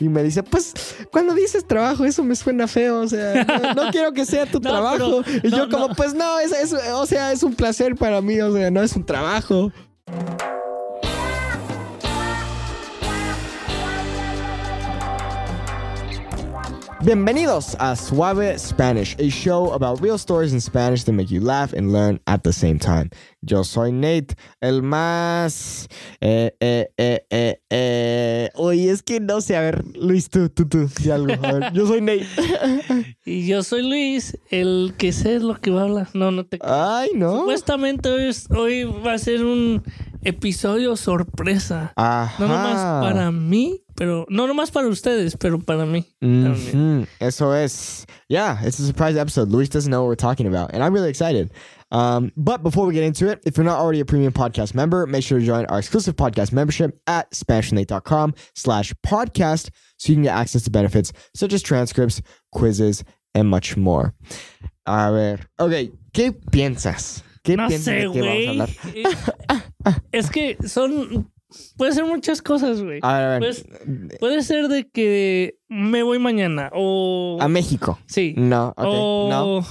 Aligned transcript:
Y 0.00 0.08
me 0.08 0.22
dice, 0.22 0.42
pues, 0.42 0.72
cuando 1.10 1.34
dices 1.34 1.66
trabajo, 1.66 2.04
eso 2.04 2.22
me 2.22 2.36
suena 2.36 2.68
feo. 2.68 3.00
O 3.00 3.08
sea, 3.08 3.44
no, 3.44 3.74
no 3.84 3.90
quiero 3.92 4.12
que 4.12 4.24
sea 4.24 4.46
tu 4.46 4.60
No, 4.60 4.70
trabajo. 4.70 5.22
pero- 5.24 5.38
y 5.42 5.50
yo 5.50 5.68
como, 5.68 5.94
pues 5.94 6.14
no, 6.14 6.38
es, 6.38 6.52
es- 6.52 6.72
o 6.92 7.06
sea, 7.06 7.32
es 7.32 7.42
un 7.42 7.54
placer 7.54 7.94
para 7.96 8.20
mí. 8.20 8.40
O 8.40 8.54
sea, 8.54 8.70
no 8.70 8.82
es 8.82 8.94
un 8.94 9.04
trabajo. 9.04 9.72
Bienvenidos 17.08 17.74
a 17.78 17.96
Suave 17.96 18.58
Spanish, 18.58 19.16
a 19.18 19.30
show 19.30 19.72
about 19.72 20.02
real 20.02 20.18
stories 20.18 20.52
in 20.52 20.60
Spanish 20.60 21.04
that 21.04 21.14
make 21.14 21.30
you 21.30 21.40
laugh 21.40 21.72
and 21.72 21.90
learn 21.90 22.20
at 22.26 22.42
the 22.42 22.52
same 22.52 22.78
time. 22.78 23.08
Yo 23.40 23.62
soy 23.62 23.92
Nate, 23.92 24.34
el 24.60 24.82
más... 24.82 25.88
Eh, 26.20 26.50
eh, 26.60 26.88
eh, 26.98 27.20
eh, 27.30 27.56
eh. 27.70 28.50
Oye, 28.56 28.90
es 28.90 29.00
que 29.00 29.20
no 29.20 29.40
sé, 29.40 29.56
a 29.56 29.62
ver, 29.62 29.86
Luis, 29.96 30.28
tú, 30.28 30.50
tú, 30.50 30.68
tú, 30.68 30.86
di 31.02 31.10
algo. 31.10 31.32
A 31.32 31.52
ver, 31.52 31.72
yo 31.72 31.86
soy 31.86 32.02
Nate. 32.02 32.26
Y 33.24 33.46
yo 33.46 33.62
soy 33.62 33.88
Luis, 33.88 34.36
el 34.50 34.92
que 34.98 35.12
sé 35.12 35.40
lo 35.40 35.58
que 35.58 35.70
va 35.70 35.80
a 35.80 35.84
hablar. 35.84 36.08
No, 36.12 36.30
no 36.30 36.44
te... 36.44 36.58
Ay, 36.60 37.12
no. 37.14 37.40
Supuestamente 37.40 38.10
hoy, 38.10 38.36
hoy 38.54 38.84
va 38.84 39.14
a 39.14 39.18
ser 39.18 39.46
un 39.46 39.82
episodio 40.22 40.94
sorpresa. 40.96 41.92
Ajá. 41.96 42.34
No 42.38 42.48
nomás 42.48 43.02
para 43.02 43.30
mí, 43.30 43.82
pero... 43.98 44.24
No 44.30 44.46
nomás 44.46 44.70
para 44.70 44.86
ustedes, 44.88 45.36
pero 45.36 45.58
para 45.58 45.84
mí. 45.84 46.06
también. 46.20 46.72
Mhm. 47.02 47.06
Eso 47.20 47.52
es. 47.52 48.06
Yeah, 48.28 48.58
it's 48.64 48.78
a 48.78 48.86
surprise 48.86 49.16
episode. 49.16 49.50
Luis 49.50 49.68
doesn't 49.68 49.90
know 49.90 50.02
what 50.02 50.08
we're 50.08 50.14
talking 50.14 50.46
about, 50.46 50.70
and 50.72 50.82
I'm 50.82 50.94
really 50.94 51.10
excited. 51.10 51.50
Um, 51.90 52.30
but 52.36 52.62
before 52.62 52.86
we 52.86 52.92
get 52.94 53.02
into 53.02 53.28
it, 53.30 53.40
if 53.44 53.56
you're 53.56 53.64
not 53.64 53.78
already 53.78 54.00
a 54.00 54.04
premium 54.04 54.32
podcast 54.32 54.74
member, 54.74 55.06
make 55.06 55.24
sure 55.24 55.38
to 55.38 55.44
join 55.44 55.64
our 55.66 55.78
exclusive 55.78 56.16
podcast 56.16 56.52
membership 56.52 57.00
at 57.06 57.30
SpanishNate.com 57.32 58.34
slash 58.54 58.92
podcast 59.06 59.70
so 59.96 60.10
you 60.10 60.16
can 60.16 60.22
get 60.24 60.34
access 60.34 60.62
to 60.64 60.70
benefits 60.70 61.12
such 61.34 61.52
as 61.54 61.62
transcripts, 61.62 62.20
quizzes, 62.52 63.04
and 63.34 63.48
much 63.48 63.76
more. 63.76 64.14
A 64.86 65.10
ver, 65.12 65.40
ok, 65.58 65.90
¿qué 66.12 66.32
piensas? 66.50 67.22
¿Qué 67.42 67.56
No 67.56 67.68
piensas 67.68 67.84
sé, 67.84 68.08
de 68.08 68.12
qué 68.12 68.20
vamos 68.20 68.46
a 68.46 68.50
hablar? 68.50 70.02
es 70.12 70.28
que 70.30 70.56
son... 70.68 71.30
Puede 71.76 71.92
ser 71.92 72.04
muchas 72.04 72.42
cosas, 72.42 72.82
güey. 72.82 73.00
A 73.02 73.12
ver, 73.18 73.24
a 73.24 73.28
ver. 73.30 73.40
Pues, 73.40 73.64
puede 74.20 74.42
ser 74.42 74.68
de 74.68 74.88
que 74.88 75.56
me 75.68 76.02
voy 76.02 76.18
mañana 76.18 76.70
o... 76.74 77.38
a 77.40 77.48
México. 77.48 77.98
Sí. 78.06 78.34
No, 78.36 78.68
ok, 78.76 78.84
o... 78.86 79.28
no. 79.30 79.66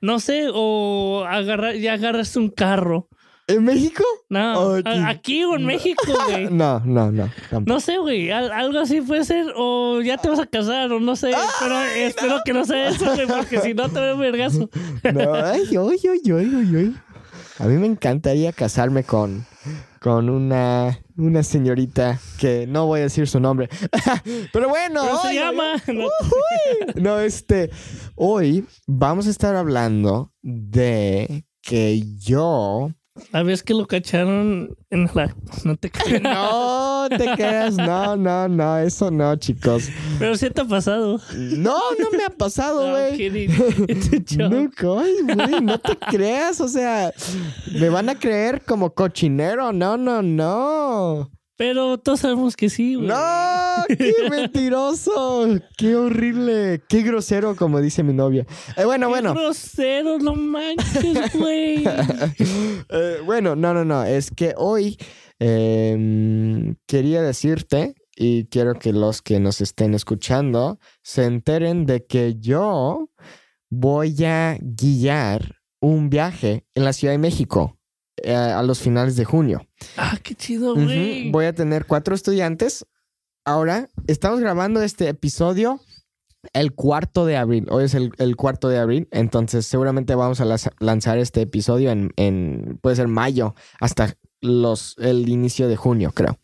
No 0.00 0.20
sé, 0.20 0.46
o 0.52 1.24
agarrar, 1.26 1.74
ya 1.76 1.94
agarraste 1.94 2.38
un 2.38 2.50
carro. 2.50 3.08
¿En 3.48 3.64
México? 3.64 4.04
No, 4.28 4.74
aquí. 4.74 4.90
aquí 5.06 5.44
o 5.44 5.56
en 5.56 5.64
México, 5.64 6.02
güey. 6.28 6.48
No, 6.50 6.80
no, 6.84 7.10
no. 7.10 7.30
tampoco. 7.50 7.72
No 7.74 7.80
sé, 7.80 7.96
güey. 7.96 8.30
al- 8.30 8.52
algo 8.52 8.78
así 8.78 9.00
puede 9.00 9.24
ser. 9.24 9.46
O 9.56 10.02
ya 10.02 10.18
te 10.18 10.28
vas 10.28 10.38
a 10.38 10.46
casar, 10.46 10.92
o 10.92 11.00
no 11.00 11.16
sé. 11.16 11.30
pero 11.58 11.80
espero 11.80 12.40
que 12.44 12.52
no 12.52 12.64
sea 12.66 12.90
eso, 12.90 13.06
güey, 13.14 13.26
porque 13.26 13.58
si 13.60 13.72
no 13.72 13.88
te 13.88 13.98
veo 14.00 14.18
vergazo. 14.18 14.68
No, 15.14 15.34
ay, 15.34 15.62
ay, 15.70 15.98
ay, 16.04 16.20
ay, 16.30 16.50
ay, 16.54 16.76
ay. 16.76 16.94
A 17.58 17.64
mí 17.64 17.76
me 17.78 17.86
encantaría 17.86 18.52
casarme 18.52 19.02
con, 19.02 19.46
con 20.08 20.30
una, 20.30 20.98
una 21.18 21.42
señorita 21.42 22.18
que 22.38 22.66
no 22.66 22.86
voy 22.86 23.00
a 23.00 23.02
decir 23.02 23.28
su 23.28 23.40
nombre. 23.40 23.68
Pero 24.54 24.70
bueno. 24.70 25.02
¿Cómo 25.06 25.20
se 25.20 25.34
llama? 25.34 25.74
No. 26.94 27.20
Este. 27.20 27.68
Hoy 28.14 28.64
vamos 28.86 29.26
a 29.26 29.30
estar 29.30 29.54
hablando 29.54 30.32
de 30.40 31.44
que 31.60 32.02
yo. 32.16 32.90
La 33.32 33.42
vez 33.42 33.62
que 33.62 33.74
lo 33.74 33.86
cacharon 33.86 34.74
en 34.88 35.10
la. 35.12 35.36
No 35.64 35.76
te 35.76 35.90
creas. 35.92 36.22
No 36.22 36.87
te 37.08 37.34
creas, 37.34 37.76
no, 37.76 38.16
no, 38.16 38.48
no, 38.48 38.78
eso 38.78 39.10
no, 39.10 39.34
chicos. 39.36 39.88
Pero 40.18 40.36
sí 40.36 40.50
te 40.50 40.60
ha 40.60 40.64
pasado. 40.64 41.20
No, 41.34 41.78
no 41.98 42.10
me 42.16 42.24
ha 42.24 42.30
pasado, 42.30 42.86
No, 42.86 42.92
güey. 42.92 43.28
No, 44.36 44.48
güey, 44.80 45.60
no 45.62 45.78
te 45.78 45.96
creas, 45.96 46.60
o 46.60 46.68
sea, 46.68 47.12
me 47.72 47.88
van 47.88 48.08
a 48.08 48.18
creer 48.18 48.62
como 48.64 48.90
cochinero, 48.90 49.72
no, 49.72 49.96
no, 49.96 50.22
no. 50.22 51.30
Pero 51.58 51.98
todos 51.98 52.20
sabemos 52.20 52.54
que 52.54 52.70
sí, 52.70 52.94
güey. 52.94 53.08
No, 53.08 53.16
qué 53.88 54.14
mentiroso, 54.30 55.48
qué 55.76 55.96
horrible, 55.96 56.80
qué 56.88 57.02
grosero, 57.02 57.56
como 57.56 57.80
dice 57.80 58.04
mi 58.04 58.12
novia. 58.12 58.46
Eh, 58.76 58.84
bueno, 58.84 59.08
Qué 59.08 59.10
bueno, 59.10 59.34
grosero, 59.34 60.18
no 60.20 60.36
manches, 60.36 61.34
güey. 61.34 61.84
Eh, 62.90 63.16
bueno, 63.24 63.56
no, 63.56 63.74
no, 63.74 63.84
no, 63.84 64.04
es 64.04 64.30
que 64.30 64.54
hoy 64.56 64.96
em, 65.38 66.76
quería 66.86 67.22
decirte 67.22 67.94
y 68.16 68.46
quiero 68.46 68.74
que 68.74 68.92
los 68.92 69.22
que 69.22 69.38
nos 69.40 69.60
estén 69.60 69.94
escuchando 69.94 70.78
se 71.02 71.24
enteren 71.24 71.86
de 71.86 72.04
que 72.04 72.36
yo 72.38 73.10
voy 73.70 74.24
a 74.24 74.58
guiar 74.60 75.56
un 75.80 76.10
viaje 76.10 76.66
en 76.74 76.84
la 76.84 76.92
Ciudad 76.92 77.14
de 77.14 77.18
México 77.18 77.78
eh, 78.22 78.34
a 78.34 78.62
los 78.62 78.80
finales 78.80 79.16
de 79.16 79.24
junio. 79.24 79.66
Ah, 79.96 80.18
qué 80.22 80.34
chido, 80.34 80.74
güey. 80.74 81.30
Voy 81.30 81.44
a 81.44 81.54
tener 81.54 81.86
cuatro 81.86 82.14
estudiantes. 82.14 82.84
Ahora, 83.44 83.88
estamos 84.06 84.40
grabando 84.40 84.82
este 84.82 85.08
episodio 85.08 85.80
el 86.52 86.74
cuarto 86.74 87.26
de 87.26 87.36
abril. 87.36 87.66
Hoy 87.70 87.84
es 87.84 87.94
el, 87.94 88.12
el 88.18 88.36
cuarto 88.36 88.68
de 88.68 88.78
abril. 88.78 89.08
Entonces, 89.10 89.66
seguramente 89.66 90.14
vamos 90.14 90.40
a 90.40 90.56
lanzar 90.80 91.18
este 91.18 91.42
episodio 91.42 91.90
en, 91.90 92.12
en, 92.16 92.78
puede 92.82 92.96
ser 92.96 93.08
mayo, 93.08 93.54
hasta 93.80 94.16
los, 94.40 94.96
el 94.98 95.28
inicio 95.28 95.68
de 95.68 95.76
junio, 95.76 96.12
creo. 96.14 96.38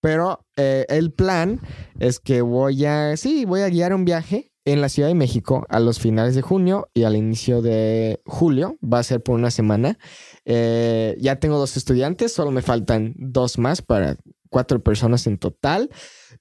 Pero 0.00 0.44
eh, 0.56 0.84
el 0.88 1.12
plan 1.12 1.60
es 2.00 2.18
que 2.18 2.42
voy 2.42 2.84
a, 2.84 3.16
sí, 3.16 3.44
voy 3.44 3.60
a 3.60 3.68
guiar 3.68 3.94
un 3.94 4.04
viaje 4.04 4.52
en 4.64 4.80
la 4.80 4.88
Ciudad 4.88 5.08
de 5.08 5.14
México 5.14 5.66
a 5.68 5.80
los 5.80 5.98
finales 5.98 6.34
de 6.34 6.42
junio 6.42 6.88
y 6.94 7.04
al 7.04 7.16
inicio 7.16 7.62
de 7.62 8.20
julio. 8.24 8.78
Va 8.82 8.98
a 8.98 9.04
ser 9.04 9.22
por 9.22 9.36
una 9.36 9.50
semana. 9.50 9.98
Eh, 10.44 11.16
ya 11.20 11.36
tengo 11.36 11.58
dos 11.58 11.76
estudiantes, 11.76 12.32
solo 12.32 12.50
me 12.50 12.62
faltan 12.62 13.14
dos 13.16 13.58
más 13.58 13.82
para 13.82 14.16
cuatro 14.50 14.82
personas 14.82 15.26
en 15.26 15.38
total. 15.38 15.90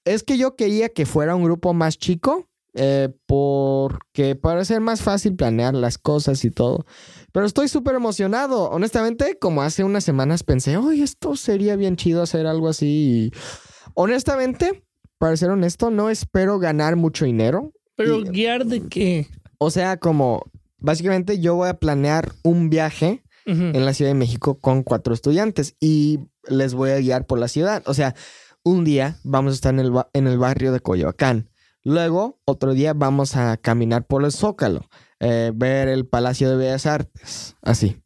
Es 0.05 0.23
que 0.23 0.37
yo 0.37 0.55
quería 0.55 0.89
que 0.89 1.05
fuera 1.05 1.35
un 1.35 1.43
grupo 1.43 1.73
más 1.73 1.97
chico, 1.97 2.49
eh, 2.73 3.09
porque 3.27 4.35
para 4.35 4.63
ser 4.65 4.79
más 4.81 5.01
fácil 5.01 5.35
planear 5.35 5.73
las 5.73 5.97
cosas 5.97 6.43
y 6.45 6.51
todo. 6.51 6.85
Pero 7.31 7.45
estoy 7.45 7.67
súper 7.67 7.95
emocionado. 7.95 8.69
Honestamente, 8.69 9.37
como 9.39 9.61
hace 9.61 9.83
unas 9.83 10.03
semanas 10.03 10.43
pensé, 10.43 10.77
oye, 10.77 11.03
esto 11.03 11.35
sería 11.35 11.75
bien 11.75 11.95
chido 11.95 12.21
hacer 12.21 12.45
algo 12.47 12.67
así. 12.69 13.31
Y 13.33 13.33
honestamente, 13.93 14.83
para 15.17 15.37
ser 15.37 15.49
honesto, 15.49 15.91
no 15.91 16.09
espero 16.09 16.59
ganar 16.59 16.95
mucho 16.95 17.25
dinero. 17.25 17.71
Pero 17.95 18.19
y- 18.19 18.23
guiar 18.23 18.65
de 18.65 18.81
qué? 18.87 19.27
O 19.57 19.69
sea, 19.71 19.97
como 19.97 20.43
básicamente 20.77 21.39
yo 21.39 21.55
voy 21.55 21.69
a 21.69 21.75
planear 21.75 22.31
un 22.43 22.69
viaje 22.69 23.23
en 23.45 23.85
la 23.85 23.93
Ciudad 23.93 24.11
de 24.11 24.15
México 24.15 24.59
con 24.59 24.83
cuatro 24.83 25.13
estudiantes 25.13 25.75
y 25.79 26.19
les 26.47 26.73
voy 26.73 26.91
a 26.91 26.99
guiar 26.99 27.25
por 27.25 27.37
la 27.39 27.47
ciudad. 27.47 27.83
O 27.85 27.93
sea, 27.93 28.15
un 28.63 28.83
día 28.85 29.17
vamos 29.23 29.51
a 29.51 29.55
estar 29.55 29.73
en 29.73 29.79
el, 29.79 29.91
en 30.13 30.27
el 30.27 30.37
barrio 30.37 30.71
de 30.71 30.79
Coyoacán. 30.79 31.49
Luego, 31.83 32.39
otro 32.45 32.73
día 32.73 32.93
vamos 32.93 33.35
a 33.35 33.57
caminar 33.57 34.05
por 34.05 34.23
el 34.23 34.31
Zócalo, 34.31 34.85
eh, 35.19 35.51
ver 35.53 35.87
el 35.87 36.05
Palacio 36.05 36.49
de 36.49 36.57
Bellas 36.57 36.85
Artes, 36.85 37.55
así. 37.61 38.01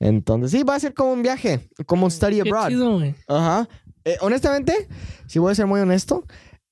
Entonces, 0.00 0.50
sí, 0.50 0.62
va 0.64 0.74
a 0.74 0.80
ser 0.80 0.94
como 0.94 1.12
un 1.12 1.22
viaje, 1.22 1.68
como 1.86 2.06
un 2.06 2.10
study 2.10 2.42
Qué 2.42 2.48
abroad. 2.48 2.68
chido, 2.68 2.94
güey. 2.98 3.14
Ajá. 3.28 3.68
Eh, 4.04 4.16
honestamente, 4.20 4.88
si 5.26 5.38
voy 5.38 5.52
a 5.52 5.54
ser 5.54 5.66
muy 5.66 5.80
honesto, 5.80 6.24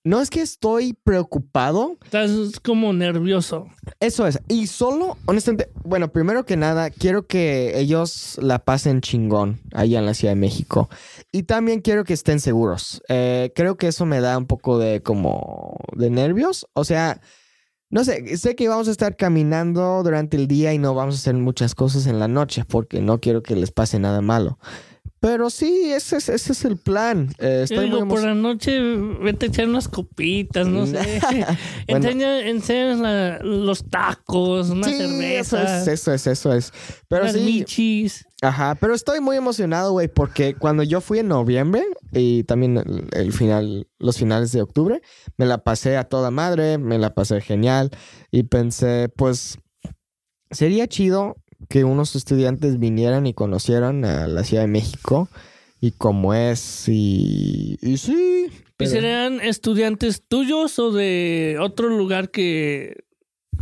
no 0.04 0.20
es 0.20 0.30
que 0.30 0.40
estoy 0.40 0.94
preocupado, 0.94 1.96
Estás 2.04 2.58
como 2.60 2.92
nervioso. 2.92 3.68
eso 4.00 4.26
es. 4.26 4.40
Y 4.48 4.66
solo, 4.66 5.16
honestamente, 5.26 5.70
bueno, 5.84 6.10
primero 6.10 6.44
que 6.44 6.56
nada, 6.56 6.90
quiero 6.90 7.26
que 7.26 7.78
ellos 7.78 8.38
la 8.42 8.58
pasen 8.58 9.00
chingón 9.00 9.60
allá 9.72 10.00
en 10.00 10.06
la 10.06 10.14
Ciudad 10.14 10.32
de 10.34 10.40
México. 10.40 10.88
Y 11.30 11.44
también 11.44 11.80
quiero 11.80 12.04
que 12.04 12.14
estén 12.14 12.40
seguros. 12.40 13.02
Eh, 13.08 13.52
creo 13.54 13.76
que 13.76 13.88
eso 13.88 14.04
me 14.04 14.20
da 14.20 14.36
un 14.38 14.46
poco 14.46 14.78
de 14.78 15.02
como 15.02 15.76
de 15.94 16.10
nervios. 16.10 16.66
O 16.74 16.84
sea, 16.84 17.20
no 17.88 18.04
sé, 18.04 18.36
sé 18.38 18.56
que 18.56 18.68
vamos 18.68 18.88
a 18.88 18.90
estar 18.90 19.16
caminando 19.16 20.02
durante 20.02 20.36
el 20.36 20.48
día 20.48 20.72
y 20.72 20.78
no 20.78 20.94
vamos 20.94 21.14
a 21.14 21.18
hacer 21.18 21.34
muchas 21.34 21.74
cosas 21.74 22.06
en 22.06 22.18
la 22.18 22.26
noche 22.26 22.64
porque 22.66 23.00
no 23.00 23.20
quiero 23.20 23.42
que 23.42 23.54
les 23.54 23.70
pase 23.70 23.98
nada 23.98 24.20
malo. 24.20 24.58
Pero 25.22 25.50
sí, 25.50 25.92
ese 25.92 26.16
es, 26.16 26.28
ese 26.28 26.50
es 26.50 26.64
el 26.64 26.76
plan. 26.78 27.32
Eh, 27.38 27.60
estoy 27.62 27.88
muy 27.88 28.00
digo, 28.00 28.08
por 28.08 28.24
la 28.24 28.34
noche 28.34 28.80
vete 29.20 29.46
a 29.46 29.48
echar 29.50 29.68
unas 29.68 29.86
copitas, 29.86 30.66
no 30.66 30.84
sé. 30.84 31.20
Bueno. 31.88 32.08
Enseña, 32.08 32.94
la- 32.96 33.38
los 33.38 33.88
tacos, 33.88 34.70
una 34.70 34.88
Sí, 34.88 34.94
eso 34.94 35.56
cerveza, 35.56 35.80
es, 35.82 35.86
eso 35.88 36.12
es, 36.12 36.26
eso 36.26 36.52
es. 36.52 36.72
Pero 37.06 37.22
unas 37.22 37.36
sí, 37.36 37.40
michis. 37.40 38.26
Ajá, 38.42 38.74
pero 38.74 38.94
estoy 38.96 39.20
muy 39.20 39.36
emocionado, 39.36 39.92
güey, 39.92 40.08
porque 40.08 40.54
cuando 40.56 40.82
yo 40.82 41.00
fui 41.00 41.20
en 41.20 41.28
noviembre 41.28 41.84
y 42.10 42.42
también 42.42 42.78
el, 42.78 43.06
el 43.12 43.32
final, 43.32 43.86
los 44.00 44.18
finales 44.18 44.50
de 44.50 44.60
octubre, 44.62 45.02
me 45.36 45.46
la 45.46 45.58
pasé 45.58 45.96
a 45.96 46.02
toda 46.02 46.32
madre, 46.32 46.78
me 46.78 46.98
la 46.98 47.14
pasé 47.14 47.40
genial 47.40 47.90
y 48.32 48.42
pensé, 48.42 49.08
pues, 49.16 49.56
sería 50.50 50.88
chido 50.88 51.36
que 51.68 51.84
unos 51.84 52.16
estudiantes 52.16 52.78
vinieran 52.78 53.26
y 53.26 53.34
conocieran 53.34 54.04
a 54.04 54.26
la 54.26 54.44
Ciudad 54.44 54.62
de 54.62 54.68
México 54.68 55.28
y 55.80 55.92
cómo 55.92 56.34
es 56.34 56.88
y, 56.88 57.78
y 57.82 57.96
sí. 57.98 58.46
¿Y 58.48 58.52
pero- 58.76 58.90
serían 58.90 59.40
estudiantes 59.40 60.22
tuyos 60.26 60.78
o 60.78 60.90
de 60.92 61.56
otro 61.60 61.88
lugar 61.88 62.30
que, 62.30 63.04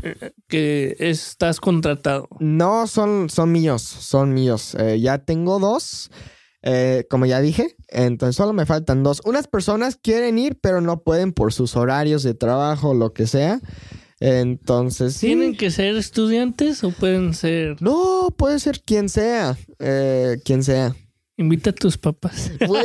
eh, 0.02 0.32
que 0.49 0.97
estás 0.99 1.61
contratado? 1.61 2.29
No, 2.38 2.87
son, 2.87 3.29
son 3.31 3.52
míos, 3.52 3.82
son 3.82 4.32
míos. 4.32 4.75
Eh, 4.79 4.99
ya 5.00 5.19
tengo 5.19 5.58
dos, 5.58 6.11
eh, 6.62 7.06
como 7.11 7.26
ya 7.26 7.41
dije, 7.41 7.76
entonces 7.88 8.37
solo 8.37 8.52
me 8.52 8.67
faltan 8.67 9.02
dos. 9.02 9.20
Unas 9.25 9.47
personas 9.47 9.97
quieren 9.97 10.38
ir, 10.38 10.58
pero 10.61 10.81
no 10.81 11.02
pueden 11.02 11.32
por 11.32 11.52
sus 11.52 11.76
horarios 11.76 12.23
de 12.23 12.35
trabajo, 12.35 12.94
lo 12.94 13.12
que 13.12 13.26
sea. 13.26 13.61
Entonces, 14.20 15.14
sí. 15.14 15.28
¿Tienen 15.28 15.56
que 15.56 15.70
ser 15.70 15.96
estudiantes 15.96 16.84
o 16.84 16.90
pueden 16.90 17.32
ser... 17.34 17.81
No, 17.81 18.34
puede 18.37 18.58
ser 18.58 18.81
quien 18.82 19.08
sea, 19.08 19.56
eh, 19.78 20.37
quien 20.44 20.62
sea. 20.62 20.94
Invita 21.38 21.70
a 21.70 21.72
tus 21.72 21.96
papás. 21.96 22.52
Güey, 22.67 22.84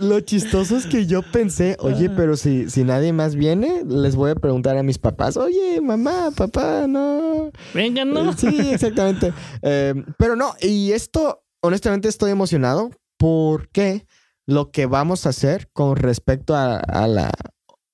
lo 0.00 0.20
chistoso 0.20 0.76
es 0.76 0.84
que 0.84 1.06
yo 1.06 1.22
pensé, 1.22 1.74
oye, 1.80 2.10
pero 2.10 2.36
si, 2.36 2.68
si 2.68 2.84
nadie 2.84 3.14
más 3.14 3.34
viene, 3.34 3.82
les 3.86 4.14
voy 4.14 4.30
a 4.30 4.34
preguntar 4.34 4.76
a 4.76 4.82
mis 4.82 4.98
papás, 4.98 5.38
oye, 5.38 5.80
mamá, 5.80 6.30
papá, 6.36 6.84
no. 6.86 7.50
Vengan, 7.72 8.12
¿no? 8.12 8.32
Eh, 8.32 8.34
Sí, 8.36 8.70
exactamente. 8.70 9.32
Eh, 9.62 9.94
pero 10.18 10.36
no, 10.36 10.52
y 10.60 10.92
esto, 10.92 11.42
honestamente, 11.62 12.08
estoy 12.08 12.30
emocionado 12.30 12.90
porque 13.16 14.06
lo 14.44 14.70
que 14.70 14.84
vamos 14.84 15.24
a 15.24 15.30
hacer 15.30 15.70
con 15.72 15.96
respecto 15.96 16.54
a, 16.54 16.76
a 16.76 17.08
la 17.08 17.30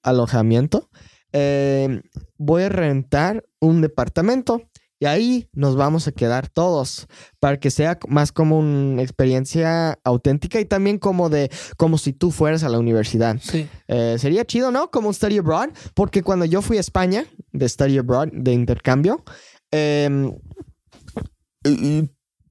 alojamiento, 0.02 0.90
eh, 1.34 2.00
voy 2.38 2.62
a 2.62 2.68
rentar 2.68 3.44
un 3.60 3.80
departamento 3.80 4.62
y 5.00 5.06
ahí 5.06 5.48
nos 5.52 5.74
vamos 5.74 6.06
a 6.06 6.12
quedar 6.12 6.48
todos 6.48 7.08
para 7.40 7.58
que 7.58 7.72
sea 7.72 7.98
más 8.08 8.30
como 8.30 8.58
una 8.60 9.02
experiencia 9.02 9.98
auténtica 10.04 10.60
y 10.60 10.64
también 10.64 10.98
como 10.98 11.28
de 11.28 11.50
como 11.76 11.98
si 11.98 12.12
tú 12.12 12.30
fueras 12.30 12.62
a 12.62 12.68
la 12.68 12.78
universidad. 12.78 13.36
Sí. 13.42 13.68
Eh, 13.88 14.16
sería 14.18 14.44
chido, 14.44 14.70
¿no? 14.70 14.92
Como 14.92 15.08
un 15.08 15.14
study 15.14 15.38
abroad, 15.38 15.70
porque 15.94 16.22
cuando 16.22 16.44
yo 16.44 16.62
fui 16.62 16.76
a 16.76 16.80
España 16.80 17.26
de 17.52 17.68
study 17.68 17.98
abroad, 17.98 18.28
de 18.32 18.52
intercambio, 18.52 19.24
em, 19.72 20.38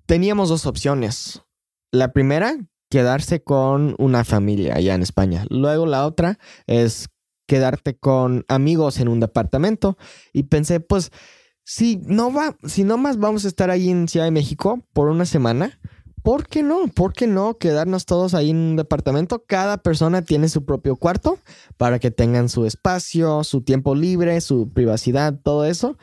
teníamos 0.06 0.50
dos 0.50 0.66
opciones. 0.66 1.42
La 1.92 2.12
primera, 2.12 2.58
quedarse 2.90 3.42
con 3.42 3.96
una 3.98 4.26
familia 4.26 4.76
allá 4.76 4.94
en 4.94 5.02
España. 5.02 5.46
Luego 5.50 5.86
la 5.86 6.06
otra 6.06 6.38
es 6.68 7.08
quedarte 7.46 7.96
con 7.98 8.46
amigos 8.48 9.00
en 9.00 9.08
un 9.08 9.20
departamento. 9.20 9.98
Y 10.32 10.44
pensé, 10.44 10.80
pues, 10.80 11.12
si 11.64 11.98
no 12.06 12.32
va, 12.32 12.58
si 12.66 12.84
no 12.84 12.98
más 12.98 13.18
vamos 13.18 13.46
a 13.46 13.48
estar 13.48 13.70
ahí 13.70 13.90
en 13.90 14.08
Ciudad 14.08 14.26
de 14.26 14.32
México 14.32 14.82
por 14.94 15.10
una 15.10 15.26
semana, 15.26 15.80
¿por 16.24 16.48
qué 16.48 16.64
no? 16.64 16.88
¿Por 16.88 17.14
qué 17.14 17.28
no 17.28 17.58
quedarnos 17.58 18.06
todos 18.06 18.34
ahí 18.34 18.50
en 18.50 18.58
un 18.58 18.76
departamento? 18.76 19.44
Cada 19.46 19.78
persona 19.78 20.24
tiene 20.24 20.50
su 20.50 20.66
propio 20.66 20.96
cuarto 20.96 21.38
para 21.78 22.00
que 22.00 22.12
tengan 22.12 22.50
su 22.50 22.66
espacio, 22.66 23.44
su 23.44 23.62
tiempo 23.62 23.96
libre, 23.96 24.40
su 24.42 24.70
privacidad, 24.70 25.40
todo 25.42 25.66
eso. 25.66 25.98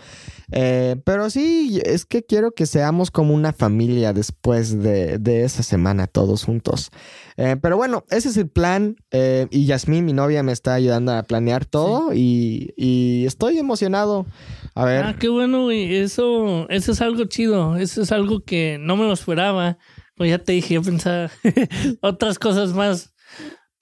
Eh, 0.53 0.97
pero 1.05 1.31
sí, 1.31 1.81
es 1.85 2.05
que 2.05 2.25
quiero 2.25 2.53
que 2.53 2.67
seamos 2.67 3.11
como 3.11 3.35
una 3.35 3.53
familia 3.53 4.13
después 4.13 4.83
de, 4.83 5.19
de 5.19 5.45
esa 5.45 5.63
semana 5.63 6.07
todos 6.07 6.45
juntos. 6.45 6.91
Eh, 7.37 7.57
pero 7.61 7.77
bueno, 7.77 8.05
ese 8.11 8.29
es 8.29 8.37
el 8.37 8.49
plan. 8.49 8.97
eh, 9.11 9.47
y 9.51 9.67
Yasmín, 9.67 10.05
mi 10.05 10.13
novia, 10.13 10.43
me 10.43 10.53
está 10.53 10.75
ayudando 10.75 11.13
a 11.13 11.23
planear 11.23 11.65
todo 11.65 12.13
y, 12.15 12.73
y 12.77 13.25
estoy 13.27 13.59
emocionado. 13.59 14.27
A 14.75 14.85
ver. 14.85 15.05
Ah, 15.05 15.17
qué 15.19 15.29
bueno, 15.29 15.65
güey. 15.65 15.97
Eso, 15.97 16.69
eso 16.69 16.93
es 16.93 17.01
algo 17.01 17.25
chido. 17.25 17.77
Eso 17.77 18.03
es 18.03 18.13
algo 18.13 18.41
que 18.41 18.79
no 18.81 18.97
me 18.97 19.05
lo 19.05 19.13
esperaba. 19.13 19.79
Pues 20.17 20.31
ya 20.31 20.39
te 20.39 20.53
dije, 20.53 20.75
yo 20.75 20.83
pensaba 20.83 21.31
otras 22.03 22.39
cosas 22.39 22.75
más 22.75 23.15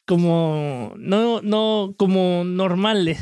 como 0.07 0.93
no, 0.97 1.43
no, 1.43 1.95
como 1.99 2.45
normales. 2.45 3.19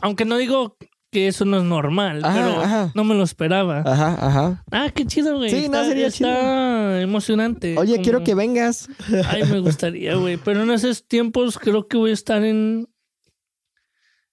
Aunque 0.00 0.24
no 0.24 0.36
digo 0.36 0.76
que 1.10 1.28
eso 1.28 1.44
no 1.44 1.58
es 1.58 1.64
normal, 1.64 2.20
Ajá, 2.24 2.34
pero 2.36 2.60
ajá. 2.62 2.92
no 2.94 3.04
me 3.04 3.14
lo 3.14 3.22
esperaba. 3.24 3.80
Ajá, 3.86 4.16
ajá. 4.20 4.64
Ah, 4.70 4.90
qué 4.94 5.06
chido, 5.06 5.36
güey. 5.38 5.50
Sí, 5.50 5.68
no, 5.68 5.78
está, 5.80 5.84
sería 5.86 6.06
está 6.08 7.00
emocionante. 7.00 7.76
Oye, 7.78 7.92
como- 7.92 8.02
quiero 8.02 8.24
que 8.24 8.34
vengas. 8.34 8.88
Ay, 9.28 9.44
me 9.44 9.60
gustaría, 9.60 10.16
güey. 10.16 10.36
Pero 10.36 10.62
en 10.62 10.70
esos 10.70 11.06
tiempos 11.06 11.58
creo 11.58 11.86
que 11.88 11.96
voy 11.96 12.10
a 12.10 12.14
estar 12.14 12.44
en. 12.44 12.88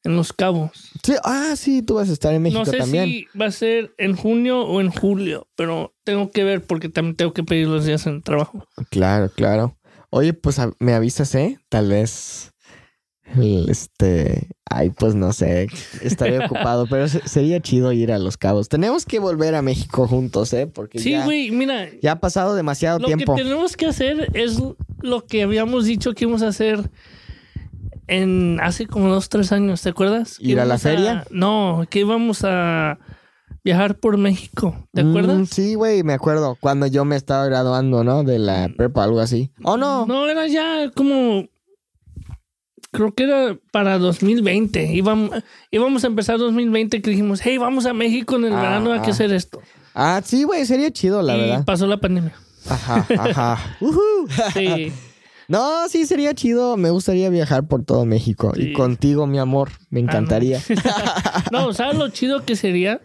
En 0.04 0.16
Los 0.16 0.34
Cabos. 0.34 0.92
Sí, 1.02 1.16
ah, 1.24 1.56
sí, 1.56 1.82
tú 1.82 1.96
vas 1.96 2.10
a 2.10 2.14
estar 2.14 2.32
en 2.32 2.44
México 2.44 2.60
no 2.64 2.66
sé 2.72 2.78
también. 2.78 3.06
si 3.06 3.28
va 3.40 3.48
a 3.48 3.52
ser 3.52 3.96
en 3.98 4.16
junio 4.16 4.62
o 4.62 4.80
en 4.80 4.92
julio, 4.92 5.48
pero 5.56 5.96
tengo 6.04 6.30
que 6.30 6.44
ver 6.44 6.64
porque 6.64 6.90
también 6.90 7.16
tengo 7.16 7.34
que 7.34 7.44
pedir 7.44 7.68
los 7.68 7.86
días 7.86 8.06
en 8.06 8.16
el 8.18 8.24
trabajo. 8.24 8.68
Claro, 8.92 9.32
claro. 9.36 9.80
Oye, 10.12 10.34
pues 10.34 10.60
me 10.78 10.94
avisas, 10.94 11.34
¿eh? 11.34 11.58
Tal 11.70 11.90
vez. 11.90 12.52
Este. 13.68 14.48
Ay, 14.70 14.90
pues 14.90 15.16
no 15.16 15.34
sé. 15.34 15.68
Estaré 16.02 16.40
ocupado, 16.46 16.86
pero 16.90 17.08
se- 17.08 17.28
sería 17.28 17.60
chido 17.60 17.92
ir 17.92 18.12
a 18.12 18.20
Los 18.20 18.38
Cabos. 18.38 18.70
Tenemos 18.70 19.06
que 19.06 19.20
volver 19.20 19.56
a 19.56 19.62
México 19.62 20.08
juntos, 20.08 20.54
¿eh? 20.54 20.68
Porque 20.68 21.00
Sí, 21.00 21.16
güey, 21.24 21.52
mira, 21.52 21.88
ya 22.02 22.14
ha 22.14 22.20
pasado 22.20 22.56
demasiado 22.56 23.00
lo 23.00 23.08
tiempo. 23.08 23.36
que 23.36 23.44
tenemos 23.44 23.76
que 23.78 23.88
hacer 23.88 24.30
es 24.34 24.62
lo 25.02 25.26
que 25.26 25.44
habíamos 25.44 25.86
dicho 25.86 26.14
que 26.14 26.26
íbamos 26.26 26.42
a 26.42 26.48
hacer 26.50 26.90
en 28.08 28.60
hace 28.62 28.86
como 28.86 29.10
dos, 29.10 29.30
tres 29.30 29.52
años, 29.52 29.82
¿te 29.82 29.90
acuerdas? 29.90 30.38
¿Ir 30.40 30.60
a 30.60 30.66
la 30.66 30.78
feria? 30.78 31.26
no, 31.32 31.86
que 31.90 32.00
íbamos 32.02 32.44
a 32.44 33.00
viajar 33.64 33.98
por 34.00 34.18
México, 34.18 34.76
¿te 34.94 35.04
Mm, 35.04 35.10
acuerdas? 35.10 35.50
sí, 35.50 35.74
güey, 35.76 36.04
me 36.04 36.14
acuerdo. 36.14 36.56
Cuando 36.60 36.86
yo 36.88 37.04
me 37.06 37.16
estaba 37.16 37.46
graduando, 37.48 38.04
¿no? 38.04 38.24
De 38.24 38.38
la 38.38 38.70
prepa, 38.76 39.04
algo 39.04 39.20
así. 39.20 39.52
¿Oh, 39.64 39.76
no? 39.78 40.06
No, 40.06 40.28
era 40.30 40.48
ya 40.48 40.92
como. 40.96 41.46
Creo 42.96 43.14
que 43.14 43.24
era 43.24 43.58
para 43.72 43.98
2020. 44.00 44.94
Íbamos, 44.94 45.32
íbamos 45.72 46.04
a 46.04 46.08
empezar 46.08 46.38
2020 46.38 47.02
que 47.02 47.10
dijimos, 47.12 47.42
hey, 47.44 47.58
vamos 47.58 47.86
a 47.86 47.94
México 47.94 48.36
en 48.36 48.46
el 48.46 48.54
Ah, 48.54 48.62
verano, 48.62 48.92
hay 48.94 49.02
que 49.02 49.08
ah. 49.10 49.14
hacer 49.14 49.32
esto. 49.34 49.62
Ah, 49.94 50.22
sí, 50.24 50.44
güey, 50.44 50.66
sería 50.66 50.92
chido, 50.92 51.22
la 51.22 51.38
y 51.38 51.42
verdad. 51.42 51.66
pasó 51.66 51.88
la 51.88 51.98
pandemia. 51.98 52.34
Ajá, 52.70 53.06
ajá. 53.18 53.78
Ujú. 53.82 54.02
Sí. 54.54 54.92
No, 55.48 55.88
sí, 55.90 56.08
sería 56.08 56.34
chido. 56.34 56.76
Me 56.76 56.90
gustaría 56.90 57.30
viajar 57.30 57.68
por 57.68 57.86
todo 57.86 58.04
México. 58.04 58.54
Y 58.56 58.74
contigo, 58.74 59.28
mi 59.28 59.38
amor, 59.38 59.70
me 59.92 60.00
encantaría. 60.00 60.60
no, 61.52 61.72
¿sabes 61.72 62.00
lo 62.00 62.10
chido 62.10 62.44
que 62.44 62.56
sería? 62.56 63.00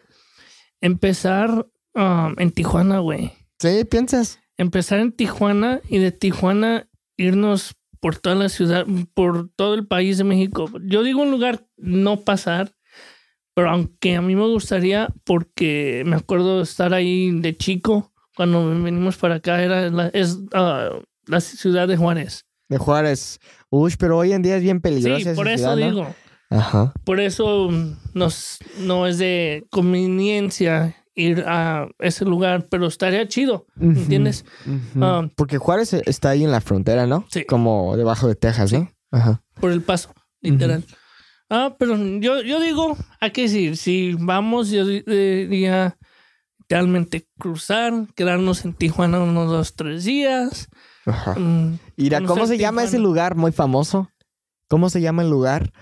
Empezar 0.80 1.66
um, 1.94 2.34
en 2.38 2.50
Tijuana, 2.50 3.00
güey. 3.00 3.32
¿Sí? 3.58 3.84
¿Piensas? 3.84 4.38
Empezar 4.56 5.00
en 5.00 5.12
Tijuana 5.12 5.80
y 5.88 5.98
de 5.98 6.12
Tijuana 6.12 6.88
irnos 7.18 7.74
por 8.00 8.16
toda 8.16 8.34
la 8.34 8.48
ciudad, 8.48 8.86
por 9.14 9.50
todo 9.54 9.74
el 9.74 9.86
país 9.86 10.18
de 10.18 10.24
México. 10.24 10.70
Yo 10.82 11.02
digo 11.02 11.22
un 11.22 11.30
lugar 11.30 11.66
no 11.76 12.20
pasar, 12.20 12.72
pero 13.54 13.70
aunque 13.70 14.16
a 14.16 14.22
mí 14.22 14.34
me 14.34 14.46
gustaría, 14.46 15.08
porque 15.24 16.02
me 16.06 16.16
acuerdo 16.16 16.62
estar 16.62 16.94
ahí 16.94 17.30
de 17.30 17.56
chico, 17.56 18.12
cuando 18.34 18.68
venimos 18.82 19.16
para 19.16 19.36
acá, 19.36 19.62
era 19.62 19.90
la, 19.90 20.08
es 20.08 20.38
ah, 20.54 20.90
la 21.26 21.40
ciudad 21.40 21.86
de 21.86 21.96
Juárez. 21.96 22.46
De 22.68 22.78
Juárez. 22.78 23.38
Uy, 23.68 23.94
pero 23.98 24.16
hoy 24.18 24.32
en 24.32 24.42
día 24.42 24.56
es 24.56 24.62
bien 24.62 24.80
peligrosa 24.80 25.16
Sí, 25.16 25.28
esa 25.28 25.34
por 25.34 25.48
eso 25.48 25.74
ciudad, 25.74 25.76
¿no? 25.76 25.86
digo. 25.86 26.14
Ajá. 26.48 26.92
Por 27.04 27.20
eso 27.20 27.70
nos, 28.14 28.58
no 28.78 29.06
es 29.06 29.18
de 29.18 29.66
conveniencia 29.70 30.96
ir 31.20 31.44
a 31.46 31.88
ese 31.98 32.24
lugar, 32.24 32.66
pero 32.70 32.86
estaría 32.86 33.26
chido, 33.28 33.66
¿entiendes? 33.80 34.44
Ah. 35.00 35.28
Porque 35.36 35.58
Juárez 35.58 35.92
está 35.94 36.30
ahí 36.30 36.44
en 36.44 36.50
la 36.52 36.60
frontera, 36.60 37.06
¿no? 37.06 37.26
Sí. 37.30 37.44
Como 37.44 37.96
debajo 37.96 38.26
de 38.28 38.34
Texas, 38.34 38.72
¿no? 38.72 38.90
Ajá. 39.10 39.42
Por 39.60 39.72
el 39.72 39.82
paso, 39.82 40.12
literal. 40.40 40.84
Ah, 41.48 41.74
pero 41.78 41.96
yo, 42.20 42.42
yo 42.42 42.60
digo, 42.60 42.96
hay 43.20 43.32
que 43.32 43.42
decir, 43.42 43.76
si 43.76 44.14
vamos, 44.18 44.70
yo 44.70 44.86
di- 44.86 45.02
diría 45.02 45.98
realmente 46.68 47.26
cruzar, 47.38 47.92
quedarnos 48.14 48.64
en 48.64 48.72
Tijuana 48.74 49.18
unos 49.20 49.50
dos, 49.50 49.74
tres 49.74 50.04
días. 50.04 50.68
Ajá. 51.06 51.36
Mira, 51.96 52.20
¿cómo 52.22 52.46
se 52.46 52.58
llama 52.58 52.84
ese 52.84 52.98
lugar 52.98 53.34
muy 53.34 53.50
famoso? 53.52 54.08
¿Cómo 54.68 54.88
se 54.90 55.00
llama 55.00 55.22
el 55.22 55.30
lugar? 55.30 55.72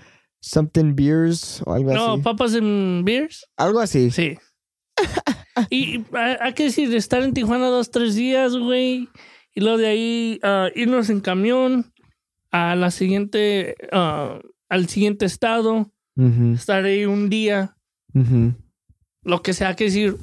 Something 0.41 0.95
Beers 0.95 1.61
o 1.65 1.73
algo 1.73 1.93
No, 1.93 2.13
así. 2.13 2.21
papas 2.23 2.53
en 2.55 3.03
beers. 3.05 3.45
Algo 3.57 3.79
así. 3.81 4.09
Sí. 4.09 4.37
y 5.69 6.03
hay 6.13 6.53
que 6.53 6.63
decir, 6.65 6.93
estar 6.95 7.21
en 7.23 7.33
Tijuana 7.33 7.67
dos, 7.67 7.91
tres 7.91 8.15
días, 8.15 8.55
güey. 8.55 9.09
Y 9.53 9.61
luego 9.61 9.77
de 9.77 9.87
ahí 9.87 10.39
ah, 10.43 10.69
irnos 10.75 11.09
en 11.09 11.21
camión 11.21 11.91
a 12.51 12.75
la 12.75 12.91
siguiente, 12.91 13.75
ah, 13.91 14.39
al 14.69 14.87
siguiente 14.87 15.25
estado. 15.25 15.91
Estar 16.53 16.83
ahí 16.83 17.05
un 17.05 17.29
día, 17.29 17.77
lo 19.23 19.41
que 19.41 19.53
sea, 19.53 19.69
hay 19.69 19.75
que 19.75 19.85
decir, 19.85 20.17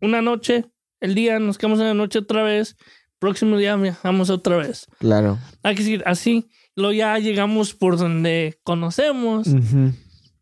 una 0.00 0.22
noche, 0.22 0.64
el 1.00 1.14
día, 1.14 1.38
nos 1.38 1.58
quedamos 1.58 1.78
en 1.80 1.86
la 1.88 1.94
noche 1.94 2.20
otra 2.20 2.42
vez. 2.42 2.74
Próximo 3.18 3.58
día 3.58 3.76
viajamos 3.76 4.30
otra 4.30 4.56
vez. 4.56 4.86
Claro. 4.98 5.38
Hay 5.62 5.74
que 5.74 5.82
decir 5.82 6.02
así. 6.06 6.48
Luego 6.74 6.92
ya 6.92 7.18
llegamos 7.18 7.74
por 7.74 7.98
donde 7.98 8.58
conocemos. 8.62 9.48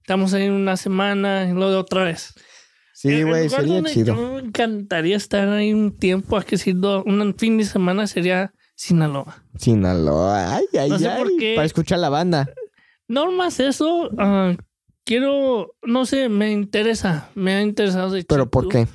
Estamos 0.00 0.34
ahí 0.34 0.48
una 0.48 0.76
semana 0.76 1.48
y 1.48 1.52
luego 1.52 1.78
otra 1.80 2.04
vez. 2.04 2.34
Sí, 2.98 3.22
güey, 3.24 3.48
sería 3.50 3.82
chido. 3.84 4.14
yo 4.16 4.32
Me 4.32 4.38
encantaría 4.48 5.16
estar 5.18 5.46
ahí 5.50 5.74
un 5.74 5.96
tiempo, 5.98 6.40
que 6.40 6.52
decir, 6.56 6.76
do- 6.78 7.04
un 7.04 7.34
fin 7.36 7.58
de 7.58 7.64
semana 7.64 8.06
sería 8.06 8.54
Sinaloa. 8.74 9.44
Sinaloa. 9.58 10.56
Ay, 10.56 10.64
ay, 10.78 10.88
No 10.88 10.98
sé 10.98 11.08
ay. 11.08 11.22
por 11.22 11.36
qué. 11.36 11.52
Para 11.56 11.66
escuchar 11.66 11.98
la 11.98 12.08
banda. 12.08 12.48
No 13.06 13.30
más 13.32 13.60
eso, 13.60 14.08
ah, 14.18 14.54
quiero, 15.04 15.74
no 15.82 16.06
sé, 16.06 16.28
me 16.30 16.50
interesa, 16.52 17.30
me 17.34 17.54
ha 17.54 17.60
interesado 17.62 18.10
de 18.10 18.24
¿Pero 18.24 18.48
por 18.50 18.68
qué? 18.68 18.88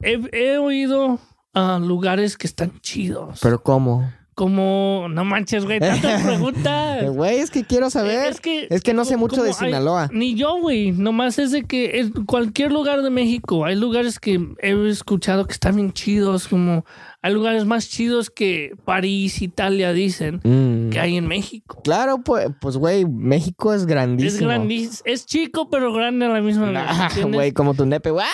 He, 0.00 0.20
he 0.32 0.58
oído 0.58 1.18
a 1.54 1.78
lugares 1.78 2.36
que 2.36 2.46
están 2.46 2.78
chidos. 2.80 3.40
¿Pero 3.42 3.62
cómo? 3.62 4.12
Como, 4.38 5.08
no 5.10 5.24
manches, 5.24 5.64
güey, 5.64 5.80
tantas 5.80 6.22
preguntas. 6.26 7.02
Eh, 7.02 7.08
Güey, 7.08 7.38
es 7.40 7.50
que 7.50 7.64
quiero 7.64 7.90
saber. 7.90 8.28
Es 8.30 8.40
que, 8.40 8.68
Es 8.70 8.82
que 8.82 8.94
no 8.94 9.04
sé 9.04 9.16
mucho 9.16 9.42
de 9.42 9.50
como 9.50 9.62
hay- 9.62 9.66
Sinaloa. 9.72 10.08
ni 10.12 10.36
yo, 10.36 10.60
güey. 10.60 10.92
Nomás 10.92 11.40
es 11.40 11.50
de 11.50 11.64
que 11.64 11.98
en 11.98 12.12
cualquier 12.24 12.70
lugar 12.70 13.02
de 13.02 13.10
México 13.10 13.64
hay 13.64 13.74
lugares 13.74 14.20
que 14.20 14.38
he 14.62 14.88
escuchado 14.88 15.44
que 15.44 15.54
están 15.54 15.74
bien 15.74 15.92
chidos, 15.92 16.46
como 16.46 16.84
hay 17.28 17.34
lugares 17.34 17.64
más 17.66 17.88
chidos 17.90 18.30
que 18.30 18.72
París, 18.84 19.42
Italia, 19.42 19.92
dicen, 19.92 20.40
Mm. 20.42 20.90
que 20.90 20.98
hay 20.98 21.16
en 21.18 21.26
México. 21.26 21.80
Claro, 21.84 22.22
pues, 22.24 22.48
pues, 22.60 22.76
güey, 22.78 23.04
México 23.04 23.74
es 23.74 23.84
grandísimo. 23.86 24.50
Es 24.50 24.56
grandísimo. 24.56 25.02
Es 25.04 25.26
chico, 25.26 25.68
pero 25.70 25.92
grande 25.92 26.24
a 26.26 26.30
la 26.30 26.40
misma 26.40 26.70
vez. 26.70 26.82
Ah, 26.86 27.08
¿entiendes? 27.10 27.34
güey, 27.34 27.52
como 27.52 27.74
tu 27.74 27.84
nepe, 27.86 28.10
güey. 28.10 28.24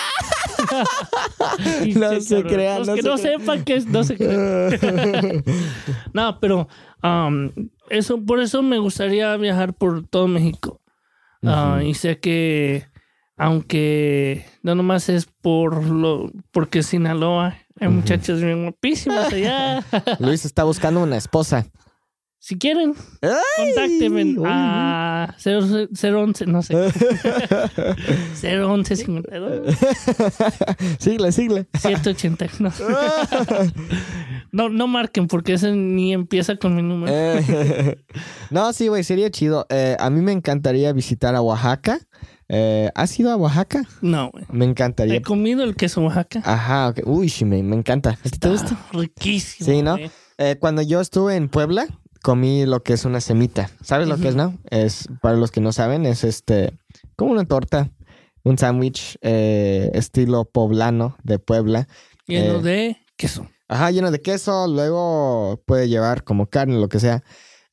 No 1.95 2.19
se 2.21 2.43
crean, 2.43 2.79
Los 2.79 2.87
no 2.87 2.95
que 2.95 3.01
se 3.01 3.07
no 3.09 3.15
crean. 3.17 3.39
sepan 3.39 3.63
que 3.63 3.75
es, 3.75 3.85
no 3.87 4.03
se 4.03 4.15
crean. 4.17 5.43
no, 6.13 6.39
pero 6.39 6.67
um, 7.03 7.51
eso, 7.89 8.23
por 8.23 8.39
eso 8.39 8.63
me 8.63 8.79
gustaría 8.79 9.35
viajar 9.37 9.73
por 9.73 10.07
todo 10.07 10.27
México. 10.27 10.81
Ah, 11.43 11.81
y 11.85 11.93
sé 11.93 12.19
que, 12.19 12.85
aunque 13.37 14.45
no 14.63 14.73
nomás 14.75 15.09
es 15.09 15.25
por 15.27 15.83
lo, 15.85 16.31
porque 16.51 16.81
Sinaloa 16.81 17.55
hay 17.79 17.87
muchachas 17.89 18.41
bien 18.41 18.63
guapísimas 18.63 19.31
allá. 19.33 19.83
Luis 20.19 20.45
está 20.45 20.63
buscando 20.63 21.03
una 21.03 21.17
esposa. 21.17 21.65
si 22.39 22.57
quieren, 22.57 22.93
contáctenme 23.57 24.35
a 24.45 25.33
0, 25.37 25.87
011, 25.91 26.45
no 26.45 26.61
sé, 26.61 26.75
011 28.43 28.95
52 28.95 29.75
sigle, 30.99 31.31
sigle. 31.31 31.67
780. 31.73 32.47
No. 32.59 32.71
no, 34.51 34.69
no 34.69 34.87
marquen 34.87 35.27
porque 35.27 35.53
ese 35.53 35.71
ni 35.71 36.13
empieza 36.13 36.55
con 36.57 36.75
mi 36.75 36.81
número. 36.83 37.13
No, 38.51 38.71
sí, 38.73 38.87
güey, 38.87 39.03
sería 39.03 39.29
chido. 39.31 39.65
Eh, 39.69 39.97
a 39.99 40.09
mí 40.09 40.21
me 40.21 40.31
encantaría 40.31 40.93
visitar 40.93 41.35
a 41.35 41.41
Oaxaca. 41.41 41.99
Eh, 42.47 42.91
¿Has 42.95 43.19
ido 43.19 43.31
a 43.31 43.35
Oaxaca? 43.37 43.83
No, 44.01 44.29
güey. 44.31 44.45
Me 44.49 44.65
encantaría. 44.65 45.15
He 45.15 45.21
comido 45.21 45.63
el 45.63 45.75
queso 45.75 46.01
Oaxaca. 46.01 46.41
Ajá, 46.45 46.89
ok. 46.89 46.99
Uy, 47.05 47.29
sí, 47.29 47.43
me, 47.45 47.61
me 47.63 47.75
encanta. 47.75 48.11
¿A 48.23 48.29
ti 48.29 48.37
te 48.37 48.49
gusta? 48.49 48.77
Riquísimo. 48.93 49.65
Sí, 49.69 49.81
¿no? 49.81 49.97
Eh, 50.37 50.57
cuando 50.59 50.81
yo 50.81 51.01
estuve 51.01 51.35
en 51.35 51.49
Puebla, 51.49 51.87
comí 52.21 52.65
lo 52.65 52.83
que 52.83 52.93
es 52.93 53.05
una 53.05 53.21
semita. 53.21 53.69
¿Sabes 53.81 54.07
lo 54.07 54.17
que 54.17 54.27
es, 54.27 54.35
no? 54.35 54.57
Es, 54.69 55.07
para 55.21 55.37
los 55.37 55.49
que 55.51 55.61
no 55.61 55.71
saben, 55.71 56.05
es 56.05 56.23
este, 56.23 56.77
como 57.15 57.31
una 57.31 57.45
torta, 57.45 57.89
un 58.43 58.57
sándwich 58.57 59.17
eh, 59.21 59.89
estilo 59.93 60.45
poblano 60.45 61.17
de 61.23 61.39
Puebla. 61.39 61.87
Lleno 62.27 62.59
Eh, 62.59 62.61
de 62.61 62.97
queso. 63.15 63.47
Ajá, 63.67 63.89
lleno 63.89 64.11
de 64.11 64.21
queso, 64.21 64.67
luego 64.67 65.63
puede 65.65 65.89
llevar 65.89 66.23
como 66.23 66.45
carne, 66.47 66.79
lo 66.79 66.89
que 66.89 66.99
sea. 66.99 67.23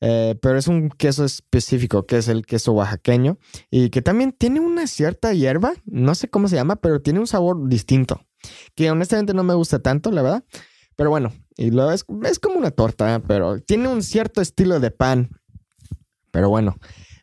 Eh, 0.05 0.37
pero 0.41 0.57
es 0.57 0.67
un 0.67 0.89
queso 0.89 1.23
específico, 1.23 2.05
que 2.05 2.17
es 2.17 2.27
el 2.27 2.45
queso 2.45 2.73
oaxaqueño, 2.73 3.37
y 3.71 3.89
que 3.89 4.01
también 4.01 4.33
tiene 4.33 4.59
una 4.59 4.85
cierta 4.85 5.31
hierba, 5.31 5.75
no 5.85 6.13
sé 6.13 6.27
cómo 6.27 6.49
se 6.49 6.57
llama, 6.57 6.75
pero 6.75 7.01
tiene 7.01 7.21
un 7.21 7.27
sabor 7.27 7.69
distinto, 7.69 8.19
que 8.75 8.91
honestamente 8.91 9.33
no 9.33 9.43
me 9.43 9.53
gusta 9.53 9.79
tanto, 9.79 10.11
la 10.11 10.21
verdad. 10.21 10.43
Pero 10.97 11.09
bueno, 11.09 11.31
y 11.55 11.71
luego 11.71 11.93
es, 11.93 12.05
es 12.25 12.39
como 12.39 12.57
una 12.57 12.71
torta, 12.71 13.21
pero 13.25 13.61
tiene 13.61 13.87
un 13.87 14.03
cierto 14.03 14.41
estilo 14.41 14.81
de 14.81 14.91
pan. 14.91 15.29
Pero 16.31 16.49
bueno. 16.49 16.77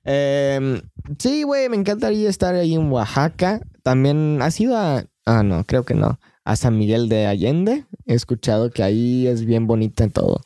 Em, 0.05 0.81
sí, 1.19 1.43
güey, 1.43 1.69
me 1.69 1.77
encantaría 1.77 2.31
estar 2.31 2.55
ahí 2.55 2.75
en 2.75 2.91
Oaxaca. 2.91 3.61
También 3.83 4.41
has 4.41 4.59
ido 4.59 4.79
a... 4.79 5.05
Ah, 5.27 5.43
no, 5.43 5.65
creo 5.67 5.85
que 5.85 5.95
no. 5.95 6.19
A 6.45 6.57
San 6.57 6.79
Miguel 6.79 7.11
de 7.11 7.27
Allende. 7.27 7.85
He 8.07 8.15
escuchado 8.15 8.71
que 8.71 8.83
ahí 8.83 9.27
es 9.27 9.45
bien 9.45 9.67
bonita 9.67 10.03
en 10.03 10.13
todo. 10.13 10.41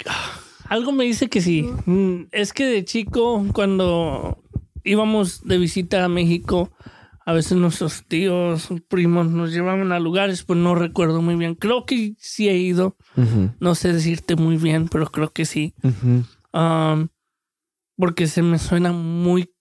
Algo 0.74 0.90
me 0.90 1.04
dice 1.04 1.28
que 1.28 1.40
sí. 1.40 1.70
Mm, 1.86 2.22
Es 2.32 2.52
que 2.52 2.66
de 2.66 2.84
chico, 2.84 3.44
cuando 3.52 4.42
íbamos 4.82 5.44
de 5.44 5.56
visita 5.56 6.04
a 6.04 6.08
México, 6.08 6.72
a 7.24 7.32
veces 7.32 7.56
nuestros 7.56 8.04
tíos, 8.08 8.66
primos 8.88 9.28
nos 9.28 9.52
llevaban 9.52 9.92
a 9.92 10.00
lugares, 10.00 10.42
pues 10.42 10.58
no 10.58 10.74
recuerdo 10.74 11.22
muy 11.22 11.36
bien. 11.36 11.54
Creo 11.54 11.86
que 11.86 12.16
sí 12.18 12.48
he 12.48 12.56
ido. 12.56 12.96
No 13.60 13.76
sé 13.76 13.92
decirte 13.92 14.34
muy 14.34 14.56
bien, 14.56 14.88
pero 14.88 15.06
creo 15.12 15.32
que 15.32 15.44
sí. 15.44 15.74
ujú. 15.84 16.24
Um, 16.52 17.06
porque 17.96 18.26
se 18.26 18.42
me 18.42 18.58
suena 18.58 18.90
muy, 18.90 19.54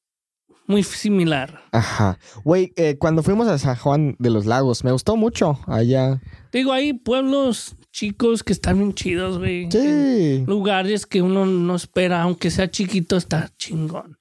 muy 0.65 0.81
similar. 0.81 1.61
Ajá. 1.71 2.17
Güey, 2.43 2.73
eh, 2.75 2.97
cuando 2.97 3.21
fuimos 3.21 3.47
a 3.49 3.59
San 3.59 3.75
Juan 3.75 4.15
de 4.17 4.31
los 4.31 4.47
Lagos, 4.47 4.83
me 4.83 4.91
gustó 4.91 5.15
mucho 5.15 5.59
allá. 5.67 6.19
Digo, 6.51 6.71
hay 6.73 6.93
pueblos 6.93 7.75
chicos 7.93 8.43
que 8.43 8.51
están 8.51 8.79
bien 8.79 8.93
chidos, 8.93 9.37
güey. 9.37 9.69
Sí. 9.71 10.43
Lugares 10.47 11.05
que 11.05 11.21
uno 11.21 11.45
no 11.45 11.75
espera, 11.75 12.23
aunque 12.23 12.49
sea 12.51 12.69
chiquito, 12.69 13.15
está 13.15 13.53
chingón. 13.57 14.17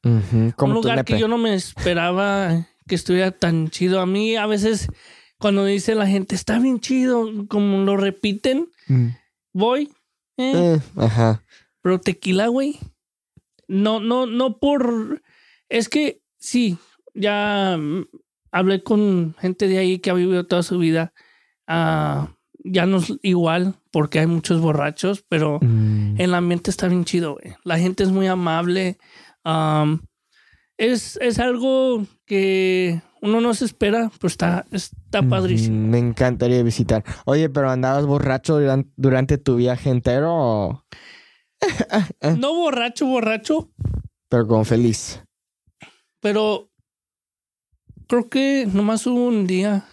Como 0.57 0.73
Un 0.73 0.75
lugar 0.75 1.05
que 1.05 1.19
yo 1.19 1.27
no 1.27 1.39
me 1.39 1.55
esperaba 1.55 2.69
que 2.87 2.95
estuviera 2.95 3.31
tan 3.33 3.71
chido. 3.71 4.01
A 4.01 4.07
mí, 4.07 4.37
a 4.37 4.47
veces, 4.47 4.89
cuando 5.39 5.65
dice 5.65 5.95
la 5.95 6.07
gente, 6.07 6.35
está 6.35 6.59
bien 6.59 6.79
chido, 6.81 7.29
como 7.49 7.79
lo 7.85 7.97
repiten, 7.97 8.69
Mm. 8.89 9.09
voy, 9.55 9.89
eh, 10.37 10.53
Eh, 10.77 10.81
ajá. 10.97 11.43
pero 11.81 11.99
tequila, 12.01 12.49
güey. 12.49 12.79
No, 13.69 14.01
no, 14.01 14.27
no 14.27 14.59
por. 14.59 15.23
Es 15.71 15.89
que 15.89 16.21
sí, 16.39 16.77
ya 17.15 17.77
mm, 17.79 18.05
hablé 18.51 18.83
con 18.83 19.35
gente 19.41 19.67
de 19.69 19.79
ahí 19.79 19.99
que 19.99 20.11
ha 20.11 20.15
vivido 20.15 20.45
toda 20.45 20.63
su 20.63 20.79
vida. 20.79 21.15
Ah, 21.67 22.35
ya 22.65 22.87
no 22.87 22.99
es 22.99 23.13
igual 23.23 23.75
porque 23.91 24.21
hay 24.21 24.27
muchos 24.27 24.61
borrachos, 24.61 25.25
pero 25.29 25.59
Mm. 25.61 26.15
el 26.21 26.35
ambiente 26.35 26.71
está 26.71 26.89
bien 26.89 27.05
chido, 27.05 27.33
güey. 27.35 27.55
La 27.65 27.79
gente 27.79 28.03
es 28.03 28.11
muy 28.11 28.27
amable. 28.27 28.99
Am, 29.45 30.03
es, 30.79 31.19
es 31.21 31.39
algo 31.39 32.05
que 32.27 33.03
uno 33.21 33.41
no 33.41 33.55
se 33.55 33.65
espera, 33.65 34.11
pero 34.19 34.29
está, 34.29 34.65
está 34.73 35.23
padrísimo. 35.23 35.77
Mm, 35.77 35.91
Me 35.91 35.99
encantaría 35.99 36.63
visitar. 36.63 37.05
Oye, 37.25 37.49
pero 37.49 37.71
andabas 37.71 38.07
borracho 38.07 38.59
duran- 38.59 38.91
durante 38.97 39.39
tu 39.39 39.57
viaje 39.57 39.91
entero, 39.91 40.33
o- 40.35 40.85
No 42.39 42.55
borracho, 42.55 43.07
borracho, 43.07 43.71
pero 44.29 44.47
como 44.49 44.65
feliz. 44.65 45.23
pero 46.21 46.71
creo 48.09 48.29
que 48.29 48.67
nomás 48.73 49.07
hubo 49.07 49.27
un 49.27 49.47
día. 49.47 49.85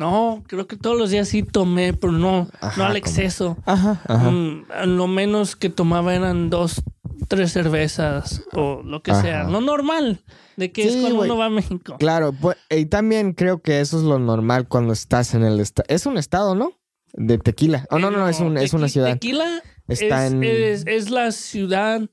No, 0.00 0.42
creo 0.46 0.66
que 0.66 0.78
todos 0.78 0.96
los 0.96 1.10
días 1.10 1.28
sí 1.28 1.42
tomé, 1.42 1.92
pero 1.92 2.10
no, 2.10 2.48
Ajá, 2.62 2.80
no 2.80 2.86
al 2.86 2.96
exceso. 2.96 3.58
Ajá, 3.66 4.00
ajá. 4.08 4.30
Mm, 4.30 4.64
lo 4.86 5.06
menos 5.06 5.56
que 5.56 5.68
tomaba 5.68 6.14
eran 6.14 6.48
dos, 6.48 6.82
tres 7.28 7.52
cervezas 7.52 8.42
o 8.54 8.82
lo 8.82 9.02
que 9.02 9.14
sea. 9.14 9.44
Lo 9.44 9.60
normal 9.60 10.24
de 10.56 10.72
que 10.72 10.88
es 10.88 10.96
cuando 10.96 11.20
uno 11.20 11.36
va 11.36 11.44
a 11.44 11.50
México. 11.50 11.98
Claro, 11.98 12.32
pues, 12.32 12.56
y 12.70 12.86
también 12.86 13.34
creo 13.34 13.60
que 13.60 13.80
eso 13.80 13.98
es 13.98 14.04
lo 14.04 14.18
normal 14.18 14.68
cuando 14.68 14.94
estás 14.94 15.34
en 15.34 15.44
el 15.44 15.60
estado. 15.60 15.84
Es 15.90 16.06
un 16.06 16.16
estado, 16.16 16.54
¿no? 16.54 16.72
De 17.12 17.36
tequila. 17.36 17.86
Oh, 17.90 17.98
no, 17.98 18.10
no, 18.10 18.20
no, 18.20 18.28
es, 18.30 18.40
un, 18.40 18.56
es 18.56 18.72
una 18.72 18.88
ciudad. 18.88 19.12
Tequila 19.12 19.62
Está 19.86 20.26
es, 20.26 20.32
en. 20.32 20.44
es, 20.44 20.84
es 20.86 21.10
la 21.10 21.30
ciudad, 21.32 22.08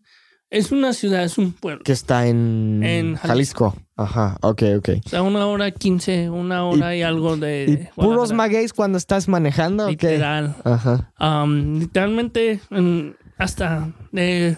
es 0.49 0.71
una 0.71 0.93
ciudad, 0.93 1.23
es 1.23 1.37
un 1.37 1.51
pueblo. 1.53 1.83
que 1.83 1.91
está 1.91 2.27
en. 2.27 2.81
En 2.83 3.15
Jalisco. 3.15 3.75
Ajá, 3.95 4.37
ok, 4.41 4.63
ok. 4.77 4.89
O 5.05 5.09
sea, 5.09 5.21
una 5.23 5.47
hora 5.47 5.71
quince, 5.71 6.29
una 6.29 6.63
hora 6.65 6.95
y, 6.95 7.01
algo 7.01 7.35
de. 7.37 7.65
¿Y 7.67 7.75
de 7.77 7.91
puros 7.95 8.31
magueyes 8.33 8.73
cuando 8.73 8.97
estás 8.97 9.27
manejando? 9.27 9.89
Literal. 9.89 10.55
Ajá. 10.63 11.13
Um, 11.19 11.79
literalmente, 11.79 12.59
en- 12.69 13.15
hasta 13.37 13.91
de 14.11 14.57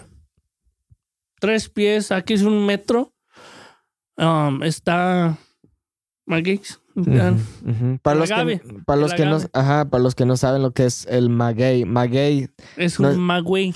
tres 1.40 1.68
pies, 1.68 2.12
aquí 2.12 2.34
es 2.34 2.42
un 2.42 2.66
metro. 2.66 3.12
um, 4.16 4.62
está 4.62 5.38
Maguey's. 6.26 6.79
Para 8.02 8.16
los 8.18 8.28
que, 8.28 8.34
agave. 8.34 8.62
para 8.84 9.00
los 9.00 9.14
que 9.14 9.24
no, 9.24 9.38
ajá, 9.52 9.84
para 9.90 10.02
los 10.02 10.14
que 10.14 10.26
no 10.26 10.36
saben 10.36 10.62
lo 10.62 10.72
que 10.72 10.86
es 10.86 11.06
el 11.06 11.30
maguey, 11.30 11.84
maguey, 11.84 12.48
Es 12.76 12.98
No- 13.00 13.10
un 13.10 13.18
magüey. 13.20 13.74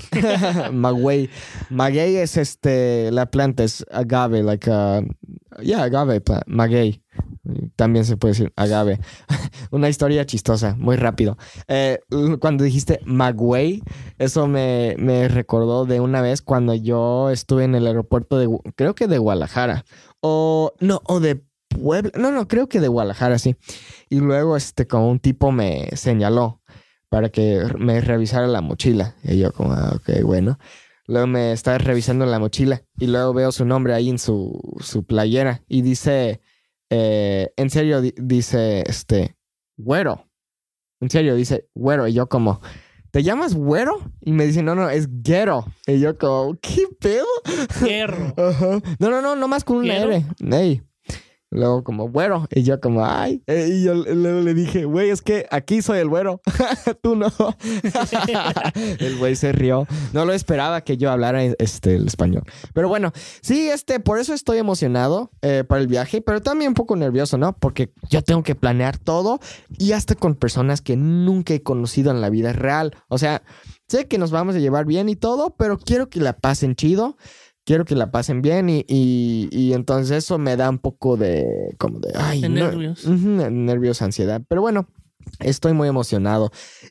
maguey, 0.73 1.31
maguey 1.71 2.17
es 2.17 2.37
este 2.37 3.11
la 3.13 3.27
planta 3.31 3.65
es 3.65 3.85
agave, 3.91 4.43
like 4.43 4.69
uh, 4.71 5.03
yeah, 5.63 5.83
agave, 5.85 6.23
maguey. 6.47 7.01
También 7.77 8.05
se 8.07 8.17
puede 8.17 8.33
decir 8.33 8.53
agave. 8.57 8.99
Una 9.71 9.89
historia 9.89 10.25
chistosa, 10.27 10.75
muy 10.77 10.97
rápido. 10.97 11.37
Eh, 11.69 12.01
cuando 12.41 12.65
dijiste 12.65 13.01
Magüey, 13.05 13.83
eso 14.19 14.47
me, 14.49 14.97
me 14.99 15.29
recordó 15.29 15.85
de 15.85 16.01
una 16.01 16.23
vez 16.23 16.41
cuando 16.43 16.75
yo 16.75 17.29
estuve 17.31 17.65
en 17.65 17.75
el 17.75 17.87
aeropuerto 17.87 18.39
de, 18.39 18.49
creo 18.77 18.95
que 18.95 19.07
de 19.09 19.19
Guadalajara. 19.19 19.85
O, 20.21 20.73
no, 20.81 21.03
o 21.05 21.21
de 21.21 21.45
Puebla. 21.79 22.11
No, 22.17 22.31
no, 22.31 22.49
creo 22.49 22.69
que 22.69 22.81
de 22.81 22.89
Guadalajara, 22.89 23.39
sí. 23.39 23.57
Y 24.09 24.21
luego, 24.21 24.57
este, 24.57 24.87
como 24.87 25.11
un 25.11 25.19
tipo 25.21 25.53
me 25.53 25.89
señaló. 25.95 26.61
para 27.09 27.29
que 27.29 27.63
me 27.79 28.01
revisara 28.01 28.47
la 28.49 28.61
mochila. 28.61 29.15
Y 29.23 29.39
yo 29.39 29.53
como, 29.53 29.73
ah, 29.73 29.93
ok, 29.95 30.23
bueno. 30.25 30.59
Luego 31.07 31.27
me 31.29 31.53
está 31.53 31.79
revisando 31.79 32.27
la 32.27 32.39
mochila 32.41 32.83
y 32.99 33.07
luego 33.07 33.33
veo 33.35 33.53
su 33.53 33.65
nombre 33.65 33.93
ahí 33.95 34.09
en 34.09 34.19
su, 34.19 34.59
su 34.81 35.05
playera 35.05 35.63
y 35.69 35.83
dice, 35.83 36.41
eh, 36.91 37.53
en 37.57 37.71
serio, 37.71 38.01
di- 38.01 38.15
dice, 38.17 38.83
este, 38.89 39.37
güero. 39.77 40.27
En 41.01 41.11
serio, 41.11 41.35
dice, 41.37 41.69
güero. 41.75 42.09
Y 42.09 42.15
yo 42.15 42.29
como, 42.29 42.61
¿te 43.13 43.23
llamas 43.23 43.55
güero? 43.55 44.01
Y 44.23 44.33
me 44.33 44.47
dice, 44.47 44.63
no, 44.63 44.75
no, 44.75 44.89
es 44.91 45.07
guero. 45.23 45.67
Y 45.87 46.01
yo 46.01 46.17
como, 46.19 46.59
¿qué 46.61 46.87
pedo? 46.99 47.27
Hierro. 47.85 48.33
Ajá. 48.49 48.81
No, 48.99 49.11
no, 49.11 49.21
no, 49.23 49.37
nomás 49.37 49.63
con 49.63 49.77
una 49.77 49.95
¿Quiero? 49.95 50.11
R. 50.11 50.25
Ey. 50.53 50.83
Luego 51.55 51.85
como, 51.85 52.09
güero. 52.09 52.47
Y 52.51 52.65
yo 52.65 52.81
como, 52.81 53.07
ay. 53.07 53.43
Eh, 53.47 53.69
Y 53.71 53.85
yo 53.85 53.95
luego 53.95 54.41
le 54.41 54.55
dije, 54.55 54.85
güey, 54.85 55.11
es 55.11 55.23
que 55.23 55.47
aquí 55.51 55.83
soy 55.83 56.01
el 56.01 56.09
güero. 56.09 56.41
Tú 57.03 57.15
no. 57.15 57.29
el 58.99 59.19
güey 59.19 59.37
se 59.37 59.53
rió. 59.53 59.87
No 60.13 60.25
lo 60.25 60.33
esperaba 60.33 60.81
que 60.81 60.97
yo 60.97 61.11
hablara 61.11 61.45
este, 61.45 61.95
el 61.95 62.07
español. 62.07 62.43
Pero 62.75 62.89
bueno, 62.89 63.13
sí, 63.41 63.69
este, 63.69 64.01
por 64.01 64.19
eso 64.19 64.35
estoy 64.35 64.59
emocionado 64.59 65.31
eh, 65.43 65.65
para 65.67 65.81
el 65.81 65.87
viaje, 65.87 66.21
pero 66.21 66.43
también 66.43 66.71
un 66.71 66.75
poco 66.75 66.97
nervioso, 66.97 67.39
¿no? 67.39 67.57
Porque 67.57 67.93
yo 68.11 68.23
tengo 68.23 68.43
que 68.43 68.57
planear 68.57 68.99
todo 68.99 69.39
y 69.79 69.93
hasta 69.93 70.17
con 70.17 70.35
personas 70.35 70.81
que 70.81 70.97
nunca 70.97 71.55
he 71.55 71.63
conocido 71.63 72.11
en 72.11 72.21
la 72.21 72.31
vida 72.31 72.53
real. 72.53 72.97
O 73.09 73.19
sea, 73.19 73.43
sé 73.89 74.09
que 74.09 74.19
nos 74.19 74.33
vamos 74.33 74.57
a 74.57 74.59
llevar 74.59 74.87
bien 74.87 75.09
y 75.09 75.17
todo, 75.17 75.55
pero 75.57 75.79
quiero 75.79 76.09
que 76.09 76.21
la 76.21 76.33
pasen 76.35 76.75
chido 76.75 77.17
quiero 77.65 77.85
que 77.85 77.95
la 77.95 78.11
pasen 78.11 78.43
bien 78.43 78.69
y, 78.69 78.85
y, 78.89 79.49
y 79.51 79.73
entonces 79.73 80.19
eso 80.25 80.39
me 80.39 80.57
da 80.57 80.69
un 80.71 80.79
poco 80.79 81.17
de 81.17 81.75
como 81.79 81.99
de 82.01 82.13
ay 82.15 82.41
De 82.43 82.49
no- 82.49 82.71
nervios. 82.71 83.07
Nervios 83.07 84.03
ansiedad 84.03 84.43
pero 84.49 84.61
bueno 84.61 84.87
estoy 85.41 85.73
muy 85.73 85.89
emocionado 85.89 86.51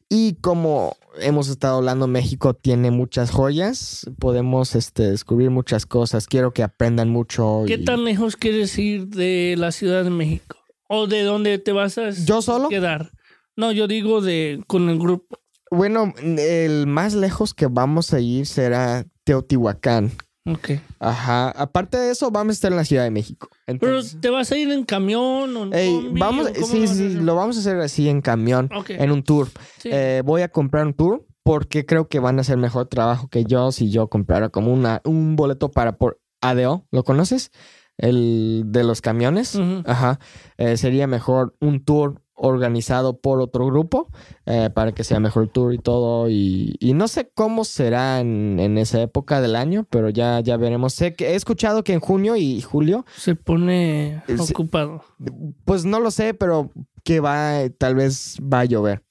y 0.09 0.33
como 0.41 0.95
hemos 1.21 1.47
estado 1.49 1.77
hablando 1.77 2.07
México 2.07 2.55
tiene 2.55 2.89
muchas 2.89 3.29
joyas 3.29 4.09
podemos 4.17 4.75
este 4.75 5.11
descubrir 5.11 5.51
muchas 5.51 5.85
cosas 5.85 6.25
quiero 6.25 6.51
que 6.51 6.63
aprendan 6.63 7.09
mucho 7.09 7.63
¿Qué 7.67 7.75
y- 7.75 7.85
tan 7.85 8.03
lejos 8.03 8.35
quieres 8.35 8.75
ir 8.79 9.07
de 9.09 9.55
la 9.57 9.71
Ciudad 9.71 10.03
de 10.03 10.09
México? 10.09 10.57
¿O 10.89 11.05
de 11.07 11.21
dónde 11.23 11.59
te 11.59 11.71
vas 11.71 11.97
a 11.99 12.09
yo 12.09 12.41
solo 12.41 12.69
quedar? 12.69 13.11
No, 13.55 13.71
yo 13.71 13.87
digo 13.87 14.21
de 14.21 14.63
con 14.67 14.89
el 14.89 14.97
grupo. 14.97 15.37
bueno 15.69 16.11
el 16.19 16.87
más 16.87 17.13
lejos 17.13 17.53
que 17.53 17.67
vamos 17.67 18.11
a 18.13 18.19
ir 18.19 18.47
será 18.47 19.05
Teotihuacán 19.23 20.11
Ok. 20.45 20.71
ajá 20.99 21.51
aparte 21.51 21.97
de 21.97 22.11
eso 22.11 22.29
vamos 22.29 22.51
a 22.51 22.53
estar 22.55 22.71
en 22.71 22.77
la 22.77 22.83
Ciudad 22.83 23.03
de 23.05 23.11
México 23.11 23.47
Pero 23.79 24.01
te 24.19 24.29
vas 24.29 24.51
a 24.51 24.57
ir 24.57 24.69
en 24.71 24.83
camión 24.83 25.55
o 25.55 25.63
en 25.63 25.73
Ey, 25.73 25.93
combi, 26.03 26.19
vamos, 26.19 26.47
o 26.61 26.65
sí, 26.65 26.85
sí, 26.87 27.09
lo 27.13 27.35
vamos 27.35 27.55
a 27.55 27.59
hacer 27.61 27.79
así 27.79 28.09
en 28.09 28.21
camión, 28.21 28.69
Ok. 28.75 28.89
en 28.89 29.11
un 29.11 29.23
tour. 29.23 29.47
Sí. 29.79 29.89
Eh, 29.91 30.21
voy 30.25 30.41
a 30.41 30.49
comprar 30.49 30.85
un 30.85 30.93
tour 30.93 31.25
porque 31.43 31.85
creo 31.85 32.07
que 32.09 32.19
van 32.19 32.37
a 32.37 32.41
hacer 32.41 32.57
mejor 32.57 32.87
trabajo 32.87 33.27
que 33.29 33.45
yo 33.45 33.71
si 33.71 33.89
yo 33.89 34.07
comprara 34.09 34.49
como 34.49 34.73
una, 34.73 35.01
un 35.05 35.35
boleto 35.35 35.71
para 35.71 35.97
por 35.97 36.19
ADO. 36.41 36.85
¿Lo 36.91 37.03
conoces? 37.03 37.51
El 37.97 38.63
de 38.67 38.83
los 38.83 39.01
camiones. 39.01 39.57
Ajá. 39.85 40.19
Eh, 40.57 40.77
sería 40.77 41.05
mejor 41.07 41.55
un 41.61 41.83
tour 41.85 42.21
organizado 42.35 43.19
por 43.19 43.39
otro 43.41 43.65
grupo 43.67 44.09
eh, 44.45 44.69
para 44.73 44.91
que 44.93 45.03
sea 45.03 45.19
mejor 45.19 45.43
el 45.43 45.49
tour 45.49 45.73
y 45.73 45.77
todo. 45.77 46.29
Y, 46.29 46.75
y 46.79 46.93
no 46.93 47.07
sé 47.07 47.31
cómo 47.33 47.63
será 47.63 48.19
en, 48.19 48.59
en 48.59 48.77
esa 48.77 49.01
época 49.01 49.39
del 49.41 49.55
año, 49.55 49.85
pero 49.89 50.09
ya, 50.09 50.39
ya 50.39 50.57
veremos. 50.57 50.93
Sé 50.93 51.13
que 51.15 51.29
he 51.31 51.35
escuchado 51.35 51.83
que 51.83 51.93
en 51.93 51.99
junio 51.99 52.35
y 52.35 52.61
julio 52.61 53.05
Se 53.15 53.35
pone 53.35 54.23
Eh, 54.27 54.37
ocupado. 54.39 55.03
pues 55.65 55.85
no 55.85 55.99
lo 55.99 56.11
sé, 56.11 56.33
pero 56.33 56.71
que 57.03 57.19
va, 57.19 57.59
tal 57.77 57.95
vez 57.95 58.37
va 58.41 58.61
a 58.61 58.65
llover. 58.65 59.03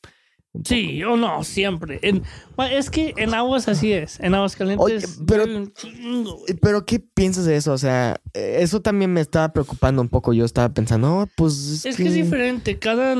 Sí, 0.64 1.02
o 1.02 1.16
no, 1.16 1.42
siempre. 1.44 1.98
En- 2.02 2.22
es 2.70 2.90
que 2.90 3.14
en 3.16 3.32
aguas 3.32 3.68
así 3.68 3.92
es. 3.92 4.20
En 4.20 4.34
aguas 4.34 4.54
calientes. 4.54 4.84
Oye, 4.84 5.24
pero- 5.26 5.44
poco. 5.46 6.44
Pero 6.60 6.84
¿qué 6.84 6.98
piensas 7.00 7.46
de 7.46 7.56
eso? 7.56 7.72
O 7.72 7.78
sea, 7.78 8.20
eh, 8.34 8.58
eso 8.60 8.82
también 8.82 9.12
me 9.14 9.22
estaba 9.22 9.52
preocupando 9.54 10.02
un 10.02 10.08
poco. 10.10 10.34
Yo 10.34 10.44
estaba 10.44 10.68
pensando, 10.68 11.26
pues 11.36 11.84
Es 11.86 11.96
que 11.96 12.06
es 12.06 12.14
diferente. 12.14 12.78
Cada. 12.78 13.16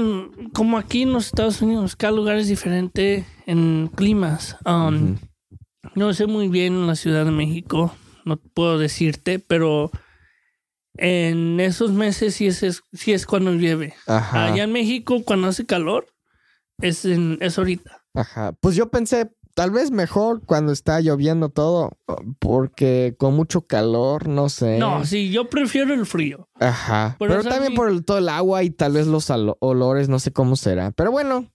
Como 0.53 0.77
aquí 0.77 1.03
en 1.03 1.13
los 1.13 1.27
Estados 1.27 1.63
Unidos, 1.63 1.97
cada 1.97 2.13
lugar 2.13 2.37
es 2.37 2.49
diferente 2.49 3.25
en 3.47 3.91
climas. 3.95 4.57
Um. 4.67 5.17
No 5.95 6.13
sé 6.15 6.27
muy 6.27 6.49
bien 6.49 6.75
en 6.75 6.87
la 6.87 6.95
Ciudad 6.97 7.25
de 7.25 7.31
México, 7.33 7.95
no 8.25 8.37
puedo 8.37 8.79
decirte, 8.79 9.39
pero 9.39 9.91
en 10.97 11.59
esos 11.61 11.93
meses 11.93 12.35
sí 12.35 12.47
es, 12.47 12.63
es- 12.63 12.83
sí 12.93 13.13
es 13.13 13.27
cuando 13.27 13.53
llueve. 13.53 13.95
Ajá, 14.07 14.47
Allá 14.47 14.65
en 14.65 14.73
México, 14.73 15.23
cuando 15.25 15.49
hace 15.49 15.65
calor, 15.67 16.07
es, 16.83 17.05
en, 17.05 17.39
es 17.41 17.57
ahorita. 17.59 18.03
ajá. 18.15 18.53
Pues 18.61 18.77
yo 18.77 18.91
pensé, 18.91 19.31
tal 19.55 19.71
vez 19.71 19.91
mejor 19.91 20.43
cuando 20.47 20.73
está 20.73 21.01
lloviendo 21.01 21.49
todo, 21.49 21.91
porque 22.39 23.15
con 23.19 23.35
mucho 23.35 23.67
calor, 23.67 24.29
no 24.29 24.49
sé. 24.49 24.79
No, 24.79 25.05
sí, 25.05 25.31
yo 25.31 25.49
prefiero 25.49 25.95
el 25.95 26.07
frío. 26.07 26.49
Ajá. 26.59 27.17
Pero 27.19 27.43
también 27.43 27.75
por 27.75 27.89
el- 27.89 28.05
todo 28.05 28.19
el 28.19 28.29
agua 28.29 28.63
y 28.63 28.71
tal 28.71 28.93
vez 28.93 29.07
los 29.07 29.29
olores, 29.61 30.09
no 30.09 30.19
sé 30.19 30.33
cómo 30.33 30.57
será. 30.57 30.91
Pero 30.93 31.11
bueno, 31.11 31.49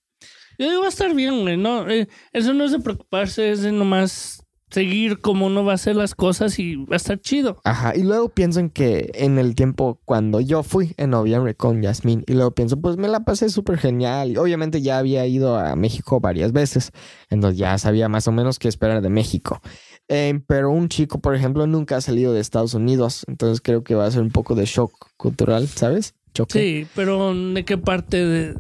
Yo 0.60 0.68
digo, 0.70 0.82
va 0.82 0.88
a 0.88 0.90
estar 0.90 1.14
bien, 1.14 1.42
güey. 1.42 1.56
No, 1.56 1.88
eh, 1.88 2.08
eso 2.34 2.52
no 2.52 2.64
es 2.66 2.72
de 2.72 2.80
preocuparse, 2.80 3.52
es 3.52 3.62
de 3.62 3.72
nomás 3.72 4.42
seguir 4.70 5.20
como 5.20 5.46
uno 5.46 5.64
va 5.64 5.74
a 5.74 5.76
hacer 5.76 5.96
las 5.96 6.16
cosas 6.16 6.60
y 6.60 6.76
va 6.76 6.94
a 6.94 6.98
estar 6.98 7.20
chido. 7.20 7.58
Ajá, 7.64 7.96
y 7.96 8.04
luego 8.04 8.30
pienso 8.30 8.60
en 8.60 8.70
que 8.70 9.12
en 9.14 9.40
el 9.40 9.56
tiempo 9.56 10.00
cuando 10.06 10.42
yo 10.42 10.64
fui 10.64 10.94
en 10.98 11.12
noviembre 11.12 11.56
con 11.56 11.82
Yasmín, 11.82 12.24
y 12.28 12.34
luego 12.34 12.52
pienso, 12.52 12.80
pues 12.80 12.98
me 12.98 13.08
la 13.08 13.22
pasé 13.22 13.50
súper 13.50 13.78
genial. 13.78 14.32
Y 14.32 14.38
obviamente 14.38 14.82
ya 14.82 14.98
había 14.98 15.26
ido 15.26 15.58
a 15.58 15.76
México 15.76 16.20
varias 16.20 16.52
veces, 16.52 16.92
entonces 17.30 17.58
ya 17.58 17.78
sabía 17.78 18.10
más 18.10 18.28
o 18.28 18.32
menos 18.32 18.60
qué 18.60 18.68
esperar 18.68 19.02
de 19.02 19.10
México. 19.10 19.62
Eh, 20.10 20.40
pero 20.48 20.72
un 20.72 20.90
chico, 20.90 21.20
por 21.20 21.36
ejemplo, 21.36 21.68
nunca 21.68 21.98
ha 21.98 22.02
salido 22.02 22.34
de 22.34 22.40
Estados 22.40 22.74
Unidos, 22.74 23.26
entonces 23.28 23.62
creo 23.62 23.84
que 23.84 23.96
va 23.96 24.06
a 24.06 24.12
ser 24.12 24.22
un 24.22 24.32
poco 24.32 24.56
de 24.56 24.66
shock 24.66 24.94
cultural, 25.18 25.68
¿sabes? 25.68 26.16
Choque. 26.34 26.60
Sí, 26.60 26.88
pero 26.96 27.34
¿de 27.34 27.66
qué 27.66 27.78
parte 27.78 28.26
de...? 28.26 28.56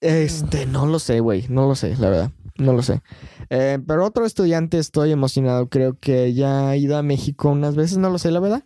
Este, 0.00 0.66
no 0.66 0.86
lo 0.86 1.00
sé, 1.00 1.18
güey, 1.18 1.46
no 1.48 1.66
lo 1.66 1.74
sé, 1.74 1.96
la 1.96 2.08
verdad, 2.08 2.30
no 2.58 2.72
lo 2.74 2.82
sé. 2.82 3.00
Eh, 3.50 3.78
pero 3.86 4.04
otro 4.04 4.26
estudiante, 4.26 4.78
estoy 4.78 5.10
emocionado, 5.12 5.68
creo 5.68 5.96
que 5.98 6.34
ya 6.34 6.68
ha 6.68 6.76
ido 6.76 6.96
a 6.98 7.02
México 7.02 7.48
unas 7.50 7.74
veces, 7.76 7.98
no 7.98 8.10
lo 8.10 8.18
sé, 8.18 8.30
la 8.30 8.40
verdad. 8.40 8.62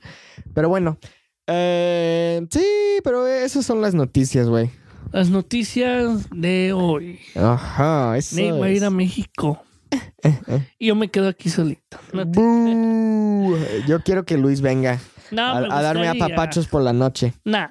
Pero 0.55 0.69
bueno, 0.69 0.99
eh, 1.47 2.47
sí, 2.51 2.65
pero 3.05 3.27
esas 3.27 3.65
son 3.67 3.81
las 3.81 3.95
noticias, 3.95 4.49
güey. 4.49 4.71
Las 5.13 5.29
noticias 5.29 6.29
de 6.31 6.73
hoy. 6.73 7.19
Ajá, 7.35 8.17
eso 8.17 8.37
Nate 8.37 8.53
va 8.53 8.67
a 8.67 8.71
ir 8.71 8.85
a. 8.85 8.91
México. 8.91 9.63
eh. 10.23 10.67
Y 10.79 10.87
yo 10.87 10.95
me 10.95 11.09
quedo 11.11 11.29
aquí 11.29 11.51
solito. 11.51 11.99
No, 12.13 12.23
te- 12.31 12.39
Bú. 12.41 13.57
Yo 13.87 14.01
quiero 14.03 14.25
que 14.25 14.39
Luis 14.39 14.63
venga 14.63 14.99
No, 15.33 15.43
a, 15.43 15.79
a 15.79 15.83
darme 15.83 16.09
a 16.09 16.15
papachos 16.15 16.67
por 16.69 16.83
la 16.83 16.93
noche. 16.93 17.33
Nah, 17.45 17.69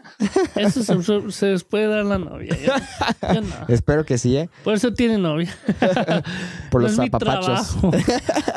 eso 0.55 0.83
se, 0.83 1.31
se 1.31 1.45
les 1.51 1.63
puede 1.63 1.87
dar 1.87 2.03
la 2.05 2.17
novia. 2.17 2.57
Yo, 2.57 2.73
yo 3.33 3.41
no. 3.41 3.55
Espero 3.67 4.03
que 4.05 4.17
sí, 4.17 4.35
¿eh? 4.35 4.49
Por 4.63 4.73
eso 4.73 4.93
tiene 4.93 5.17
novia. 5.17 5.55
Por 6.71 6.81
No 6.81 6.87
los 6.87 6.93
es 6.93 6.99
mi 6.99 7.05
zapapachos. 7.09 7.45
trabajo 7.45 7.91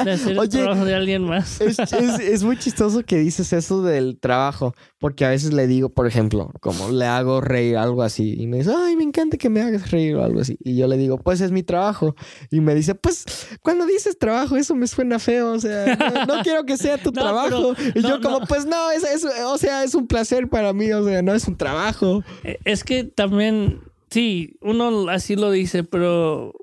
de 0.04 0.10
hacer 0.12 0.32
el 0.32 0.38
Oye, 0.40 0.62
trabajo 0.62 0.84
de 0.84 0.94
alguien 0.94 1.24
más. 1.24 1.60
Es, 1.60 1.78
es- 1.78 2.18
es 2.20 2.42
muy 2.44 2.56
chistoso 2.58 3.02
que 3.04 3.16
dices 3.18 3.52
eso 3.52 3.82
del 3.82 4.18
trabajo, 4.18 4.74
porque 5.04 5.26
a 5.26 5.28
veces 5.28 5.52
le 5.52 5.66
digo, 5.66 5.90
por 5.90 6.06
ejemplo, 6.06 6.50
como 6.62 6.90
le 6.90 7.04
hago 7.04 7.42
reír 7.42 7.76
algo 7.76 8.02
así, 8.02 8.36
y 8.40 8.46
me 8.46 8.56
dice, 8.56 8.72
ay, 8.74 8.96
me 8.96 9.04
encanta 9.04 9.36
que 9.36 9.50
me 9.50 9.60
hagas 9.60 9.90
reír 9.90 10.16
o 10.16 10.24
algo 10.24 10.40
así. 10.40 10.56
Y 10.64 10.76
yo 10.78 10.86
le 10.86 10.96
digo, 10.96 11.18
pues 11.18 11.42
es 11.42 11.50
mi 11.50 11.62
trabajo. 11.62 12.16
Y 12.50 12.60
me 12.62 12.74
dice, 12.74 12.94
pues 12.94 13.26
cuando 13.60 13.84
dices 13.84 14.18
trabajo, 14.18 14.56
eso 14.56 14.74
me 14.74 14.86
suena 14.86 15.18
feo, 15.18 15.52
o 15.52 15.60
sea, 15.60 15.94
no, 16.26 16.36
no 16.36 16.42
quiero 16.42 16.64
que 16.64 16.78
sea 16.78 16.96
tu 16.96 17.10
No, 17.12 17.20
trabajo. 17.20 17.74
pero- 17.76 17.90
y 17.94 18.02
yo 18.02 18.18
como, 18.22 18.40
pues 18.46 18.64
no, 18.64 18.90
es, 18.92 19.04
es- 19.04 19.26
o 19.44 19.58
sea, 19.58 19.84
es 19.84 19.94
un 19.94 20.06
placer 20.06 20.48
para 20.48 20.72
mí, 20.72 20.90
o 20.90 21.04
sea, 21.06 21.20
no 21.20 21.34
es 21.34 21.46
un 21.48 21.58
trabajo. 21.58 22.24
Eh, 22.42 22.56
Es 22.64 22.82
que 22.82 23.04
también, 23.04 23.80
sí, 24.08 24.56
uno 24.62 25.10
así 25.10 25.36
lo 25.36 25.50
dice, 25.50 25.84
pero 25.84 26.54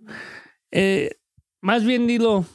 eh, 0.72 1.12
más 1.62 1.84
bien 1.86 2.08
dilo, 2.08 2.46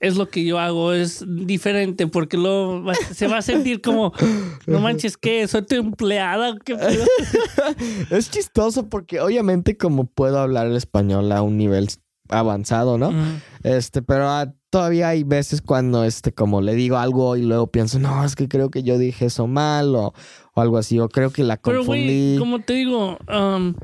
es 0.00 0.16
lo 0.16 0.28
que 0.28 0.44
yo 0.44 0.58
hago, 0.58 0.92
es 0.92 1.24
diferente, 1.26 2.06
porque 2.06 2.36
luego 2.36 2.82
va- 2.84 2.94
se 2.94 3.26
va 3.28 3.38
a 3.38 3.42
sentir 3.42 3.80
como, 3.80 4.12
no 4.66 4.80
manches, 4.80 5.16
¿qué? 5.16 5.46
¿Soy 5.48 5.62
tu 5.62 5.74
empleada? 5.76 6.56
¿Qué 6.64 6.74
pedo?" 6.76 7.04
Es 8.10 8.30
chistoso 8.30 8.88
porque 8.88 9.20
obviamente 9.20 9.76
como 9.76 10.04
puedo 10.06 10.38
hablar 10.38 10.66
el 10.66 10.76
español 10.76 11.30
a 11.32 11.42
un 11.42 11.56
nivel 11.56 11.88
avanzado, 12.28 12.98
¿no? 12.98 13.12
Mm. 13.12 13.40
Este, 13.62 14.02
pero 14.02 14.28
ah, 14.28 14.52
todavía 14.70 15.08
hay 15.08 15.22
veces 15.22 15.62
cuando, 15.62 16.04
este, 16.04 16.32
como 16.32 16.60
le 16.60 16.74
digo 16.74 16.96
algo 16.98 17.36
y 17.36 17.42
luego 17.42 17.68
pienso, 17.68 17.98
no, 17.98 18.24
es 18.24 18.34
que 18.34 18.48
creo 18.48 18.70
que 18.70 18.82
yo 18.82 18.98
dije 18.98 19.26
eso 19.26 19.46
mal 19.46 19.94
o, 19.94 20.12
o 20.54 20.60
algo 20.60 20.76
así, 20.78 20.98
o 20.98 21.08
creo 21.08 21.30
que 21.30 21.44
la 21.44 21.56
Pero, 21.56 21.78
confundí. 21.78 22.04
güey, 22.34 22.38
como 22.38 22.60
te 22.60 22.74
digo, 22.74 23.16
um, 23.32 23.74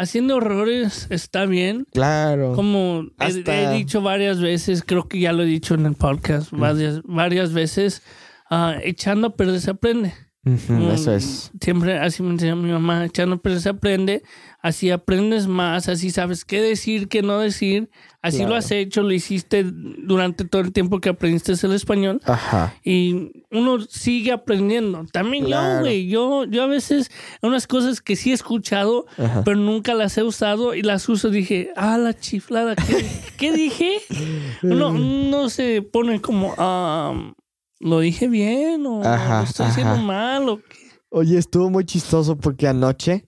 haciendo 0.00 0.38
errores 0.38 1.06
está 1.10 1.46
bien. 1.46 1.86
Claro. 1.92 2.52
Como 2.54 3.02
he- 3.20 3.24
Hasta- 3.24 3.72
he, 3.74 3.76
dicho 3.78 4.02
varias 4.02 4.40
veces, 4.40 4.82
creo 4.84 5.08
que 5.08 5.20
ya 5.20 5.32
lo 5.32 5.42
he 5.42 5.46
dicho 5.46 5.74
en 5.74 5.86
el 5.86 5.94
podcast 5.94 6.50
varias, 6.52 7.00
varias 7.04 7.52
veces, 7.52 8.02
ah, 8.50 8.74
echando 8.82 9.28
a 9.28 9.36
perder 9.36 9.60
se 9.60 9.70
aprende. 9.70 10.12
Mm, 10.42 10.90
Eso 10.92 11.12
es. 11.14 11.50
Siempre 11.60 11.98
así 11.98 12.22
me 12.22 12.30
enseñó 12.30 12.56
mi 12.56 12.70
mamá, 12.72 13.04
echando, 13.04 13.42
pero 13.42 13.60
se 13.60 13.68
aprende, 13.68 14.22
así 14.62 14.90
aprendes 14.90 15.46
más, 15.46 15.88
así 15.88 16.10
sabes 16.10 16.44
qué 16.44 16.60
decir, 16.60 17.08
qué 17.08 17.22
no 17.22 17.38
decir, 17.38 17.88
así 18.20 18.38
Claro. 18.38 18.50
lo 18.50 18.56
has 18.56 18.70
hecho, 18.70 19.02
lo 19.02 19.12
hiciste 19.12 19.64
durante 19.64 20.44
todo 20.44 20.60
el 20.62 20.72
tiempo 20.72 21.00
que 21.00 21.08
aprendiste 21.08 21.52
el 21.66 21.72
español 21.72 22.20
Ajá. 22.24 22.74
y 22.84 23.32
uno 23.50 23.80
sigue 23.80 24.32
aprendiendo. 24.32 25.06
También 25.12 25.46
Claro. 25.46 25.76
yo, 25.76 25.80
güey, 25.80 26.08
yo, 26.08 26.44
yo 26.44 26.62
a 26.62 26.66
veces 26.66 27.10
unas 27.40 27.66
cosas 27.66 28.00
que 28.02 28.16
sí 28.16 28.30
he 28.30 28.34
escuchado, 28.34 29.06
Ajá. 29.16 29.42
pero 29.44 29.56
nunca 29.56 29.94
las 29.94 30.18
he 30.18 30.22
usado 30.22 30.74
y 30.74 30.82
las 30.82 31.08
uso, 31.08 31.30
dije, 31.30 31.70
ah, 31.76 31.96
la 31.96 32.12
chiflada, 32.18 32.76
¿qué, 32.76 33.06
¿qué 33.38 33.52
dije? 33.52 33.96
Uno, 34.62 34.92
no 34.92 35.48
se 35.48 35.80
pone 35.82 36.20
como, 36.20 36.54
ah, 36.58 37.32
lo 37.78 38.00
dije 38.00 38.28
bien 38.28 38.84
o 38.84 39.02
Ajá, 39.02 39.38
lo 39.38 39.44
estoy 39.44 39.66
haciendo 39.66 39.94
ajá. 39.94 40.02
mal 40.02 40.48
o 40.50 40.58
qué. 40.58 40.76
Oye, 41.12 41.38
estuvo 41.38 41.70
muy 41.70 41.84
chistoso 41.84 42.36
porque 42.36 42.68
anoche 42.68 43.26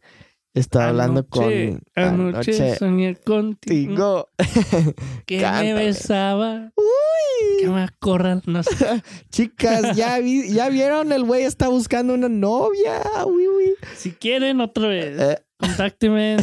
estaba 0.55 0.89
hablando 0.89 1.27
Anoche, 1.33 1.79
con. 1.95 2.05
Anoche, 2.05 2.77
soñé 2.77 3.17
contigo. 3.17 4.29
Que 5.27 5.41
cántame. 5.41 5.75
me 5.75 5.85
besaba. 5.87 6.73
Uy. 6.77 7.61
Que 7.61 7.69
me. 7.69 8.43
No 8.47 8.63
sé. 8.63 9.03
Chicas, 9.31 9.97
ya, 9.97 10.19
vi- 10.19 10.53
ya 10.53 10.69
vieron, 10.69 11.13
el 11.13 11.25
güey 11.25 11.45
está 11.45 11.69
buscando 11.69 12.15
una 12.15 12.29
novia. 12.29 13.01
Uy, 13.27 13.49
uy. 13.49 13.75
Si 13.97 14.13
quieren 14.13 14.61
otra 14.61 14.89
vez, 14.89 15.19
Eh, 15.21 15.39
contáctenme 15.59 16.35
en 16.35 16.41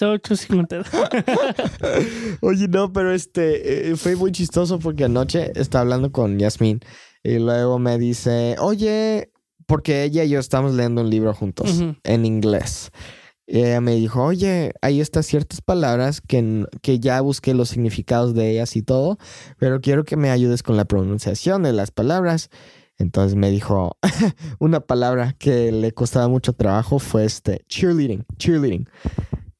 0850. 0.00 0.82
oye, 2.40 2.68
no, 2.68 2.92
pero 2.92 3.12
este 3.12 3.90
eh, 3.90 3.96
fue 3.96 4.16
muy 4.16 4.32
chistoso 4.32 4.78
porque 4.78 5.04
anoche 5.04 5.52
estaba 5.56 5.82
hablando 5.82 6.12
con 6.12 6.38
Yasmín 6.38 6.80
y 7.22 7.38
luego 7.38 7.78
me 7.78 7.98
dice, 7.98 8.56
oye, 8.60 9.30
porque 9.66 10.04
ella 10.04 10.24
y 10.24 10.30
yo 10.30 10.38
estamos 10.40 10.74
leyendo 10.74 11.02
un 11.02 11.10
libro 11.10 11.34
juntos 11.34 11.82
en 12.04 12.24
inglés. 12.26 12.90
Ella 13.50 13.80
me 13.80 13.94
dijo, 13.94 14.22
oye, 14.22 14.74
hay 14.82 15.00
estas 15.00 15.24
ciertas 15.24 15.62
palabras 15.62 16.20
que, 16.20 16.66
que 16.82 17.00
ya 17.00 17.18
busqué 17.22 17.54
los 17.54 17.70
significados 17.70 18.34
de 18.34 18.50
ellas 18.50 18.76
y 18.76 18.82
todo, 18.82 19.18
pero 19.58 19.80
quiero 19.80 20.04
que 20.04 20.16
me 20.16 20.30
ayudes 20.30 20.62
con 20.62 20.76
la 20.76 20.84
pronunciación 20.84 21.62
de 21.62 21.72
las 21.72 21.90
palabras. 21.90 22.50
Entonces 22.98 23.36
me 23.36 23.50
dijo, 23.50 23.96
una 24.58 24.80
palabra 24.80 25.34
que 25.38 25.72
le 25.72 25.92
costaba 25.92 26.28
mucho 26.28 26.52
trabajo 26.52 26.98
fue 26.98 27.24
este, 27.24 27.64
cheerleading, 27.68 28.26
cheerleading. 28.36 28.86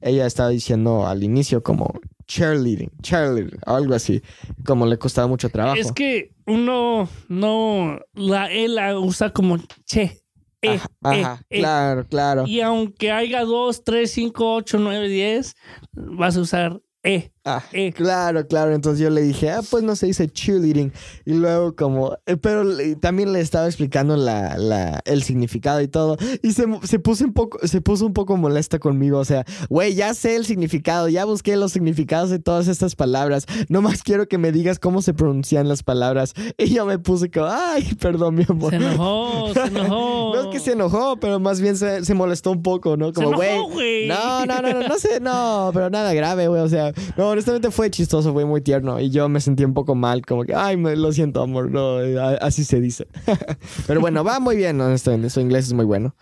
Ella 0.01 0.27
estaba 0.27 0.51
diciendo 0.51 1.07
al 1.07 1.25
inicio 1.25 1.63
como 1.63 1.99
cheerleading, 2.27 2.91
cheerleading, 3.01 3.59
algo 3.65 3.95
así, 3.95 4.23
como 4.67 4.85
le 4.85 4.99
costaba 4.99 5.29
mucho 5.29 5.49
trabajo. 5.49 5.81
Es 5.81 5.93
que 5.93 6.35
uno 6.47 7.09
no. 7.29 7.99
La 8.13 8.53
E 8.53 8.69
la 8.69 8.99
usa 8.99 9.33
como 9.33 9.57
che. 9.87 10.21
E, 10.63 10.71
Ajá, 10.71 10.89
e, 11.05 11.21
ajá, 11.21 11.41
e. 11.51 11.59
claro, 11.61 12.07
claro. 12.09 12.45
Y 12.47 12.61
aunque 12.61 13.11
haya 13.11 13.45
2, 13.45 13.85
3, 13.85 14.11
5, 14.11 14.55
8, 14.55 14.79
9, 14.79 15.09
10, 15.09 15.55
vas 15.93 16.37
a 16.37 16.41
usar 16.41 16.81
E. 17.03 17.33
Ah, 17.49 17.63
E. 17.73 17.93
Claro, 17.93 18.47
claro. 18.47 18.75
Entonces 18.75 19.01
yo 19.01 19.11
le 19.11 19.23
dije, 19.23 19.51
ah, 19.51 19.61
pues 19.71 19.83
no 19.83 19.97
se 19.97 20.07
dice 20.07 20.29
cheerleading. 20.29 20.93
Y 21.25 21.33
luego 21.35 21.75
como, 21.75 22.17
eh, 22.27 22.37
pero 22.37 22.65
le- 22.65 22.97
también 22.97 23.33
le 23.33 23.41
estaba 23.41 23.67
explicando 23.67 24.17
la, 24.17 24.57
la, 24.59 25.01
el 25.05 25.23
significado 25.23 25.81
y 25.81 25.89
todo. 25.89 26.17
Y 26.43 26.53
se, 26.53 26.65
se, 26.85 26.99
puso 26.99 27.25
un 27.25 27.33
poco, 27.33 27.59
se 27.67 27.81
puso 27.81 28.05
un 28.07 28.13
poco 28.13 28.37
molesta 28.37 28.79
conmigo. 28.79 29.19
O 29.19 29.25
sea, 29.25 29.45
güey, 29.69 29.95
ya 29.95 30.15
sé 30.15 30.37
el 30.37 30.45
significado, 30.45 31.09
ya 31.09 31.25
busqué 31.25 31.57
los 31.57 31.73
significados 31.73 32.31
de 32.31 32.39
todas 32.39 32.69
estas 32.69 32.95
palabras. 32.95 33.47
Nomás 33.69 34.03
quiero 34.03 34.29
que 34.29 34.39
me 34.39 34.53
digas 34.53 34.79
cómo 34.79 35.03
se 35.03 35.15
pronuncian 35.15 35.69
las 35.69 35.83
palabras. 35.83 36.35
Y 36.61 36.75
yo 36.75 36.85
me 36.87 36.99
puse 36.99 37.31
como, 37.31 37.47
ay, 37.47 37.95
perdón, 38.01 38.35
mi 38.35 38.45
amor. 38.49 38.71
Se 38.71 38.77
enojó, 38.77 39.51
se 39.55 39.63
enojó. 39.63 40.35
No 40.35 40.41
es 40.43 40.47
que 40.49 40.59
se 40.61 40.73
enojó, 40.73 41.17
pero 41.21 41.39
más 41.41 41.61
bien 41.61 41.77
se, 41.77 42.05
se 42.05 42.15
molestó 42.15 42.51
un 42.51 42.63
poco, 42.63 42.97
¿no? 42.97 43.13
Como, 43.13 43.33
güey. 43.37 44.09
No, 44.09 44.45
no, 44.45 44.61
no, 44.61 44.73
no, 44.73 44.89
no 44.89 44.99
sé, 44.99 45.21
no, 45.21 45.71
pero 45.73 45.89
nada 45.89 46.13
grave, 46.15 46.49
güey. 46.49 46.61
O 46.61 46.69
sea, 46.69 46.93
no, 47.17 47.35
honestamente 47.39 47.71
fue 47.71 47.91
chistoso, 47.91 48.33
fue 48.33 48.45
muy 48.45 48.61
tierno. 48.61 49.01
Y 49.01 49.11
yo 49.11 49.29
me 49.29 49.41
sentí 49.41 49.65
un 49.65 49.75
poco 49.75 49.95
mal, 49.95 50.25
como 50.27 50.45
que, 50.45 50.55
ay, 50.55 50.77
me, 50.77 50.97
lo 50.97 51.13
siento, 51.13 51.43
amor, 51.43 51.71
no, 51.71 51.99
así 52.41 52.65
se 52.65 52.81
dice. 52.81 53.07
pero 53.87 54.01
bueno, 54.01 54.25
va 54.25 54.41
muy 54.41 54.57
bien, 54.57 54.81
honestamente, 54.81 55.31
su 55.31 55.41
inglés 55.41 55.67
es 55.67 55.73
muy 55.73 55.85
bueno. 55.85 56.15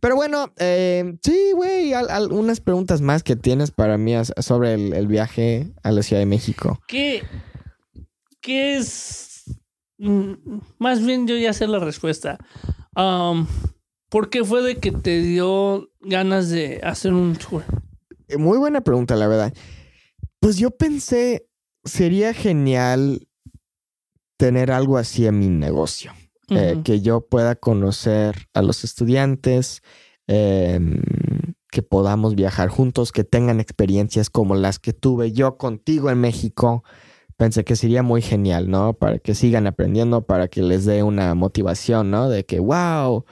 Pero 0.00 0.16
bueno, 0.16 0.52
eh, 0.58 1.16
sí, 1.22 1.52
güey, 1.54 1.92
al- 1.92 2.10
al- 2.10 2.32
unas 2.32 2.60
preguntas 2.60 3.00
más 3.00 3.22
que 3.22 3.36
tienes 3.36 3.70
para 3.70 3.98
mí 3.98 4.14
sobre 4.38 4.74
el, 4.74 4.92
el 4.94 5.06
viaje 5.06 5.72
a 5.82 5.90
la 5.92 6.02
Ciudad 6.02 6.20
de 6.20 6.26
México. 6.26 6.80
¿Qué, 6.86 7.22
qué 8.40 8.76
es? 8.76 9.44
Mm, 9.98 10.32
Más 10.78 11.04
bien 11.04 11.26
yo 11.26 11.36
ya 11.36 11.52
sé 11.52 11.66
la 11.66 11.78
respuesta. 11.78 12.38
Um, 12.96 13.46
¿Por 14.08 14.28
qué 14.30 14.42
fue 14.44 14.62
de 14.62 14.76
que 14.78 14.90
te 14.90 15.20
dio 15.20 15.88
ganas 16.00 16.48
de 16.50 16.80
hacer 16.82 17.12
un 17.12 17.36
tour? 17.36 17.62
Muy 18.36 18.58
buena 18.58 18.80
pregunta, 18.80 19.14
la 19.16 19.28
verdad. 19.28 19.52
Pues 20.40 20.56
yo 20.56 20.70
pensé, 20.70 21.46
sería 21.84 22.32
genial 22.34 23.28
tener 24.38 24.72
algo 24.72 24.96
así 24.96 25.26
en 25.26 25.38
mi 25.38 25.48
negocio. 25.48 26.12
eh, 26.52 26.80
que 26.82 27.00
yo 27.00 27.20
pueda 27.20 27.54
conocer 27.54 28.48
a 28.54 28.62
los 28.62 28.82
estudiantes, 28.82 29.82
em, 30.26 31.00
que 31.70 31.82
podamos 31.82 32.34
viajar 32.34 32.68
juntos, 32.68 33.12
que 33.12 33.22
tengan 33.22 33.60
experiencias 33.60 34.30
como 34.30 34.56
las 34.56 34.80
que 34.80 34.92
tuve 34.92 35.30
yo 35.30 35.56
contigo 35.58 36.10
en 36.10 36.20
México. 36.20 36.82
Pensé 37.36 37.62
que 37.62 37.76
sería 37.76 38.02
muy 38.02 38.20
genial, 38.20 38.68
¿no? 38.68 38.94
Para 38.94 39.20
que 39.20 39.36
sigan 39.36 39.68
aprendiendo, 39.68 40.22
para 40.26 40.48
que 40.48 40.60
les 40.62 40.84
dé 40.86 41.04
una 41.04 41.36
motivación, 41.36 42.10
¿no? 42.10 42.28
De 42.28 42.44
que, 42.44 42.58
wow, 42.58 43.24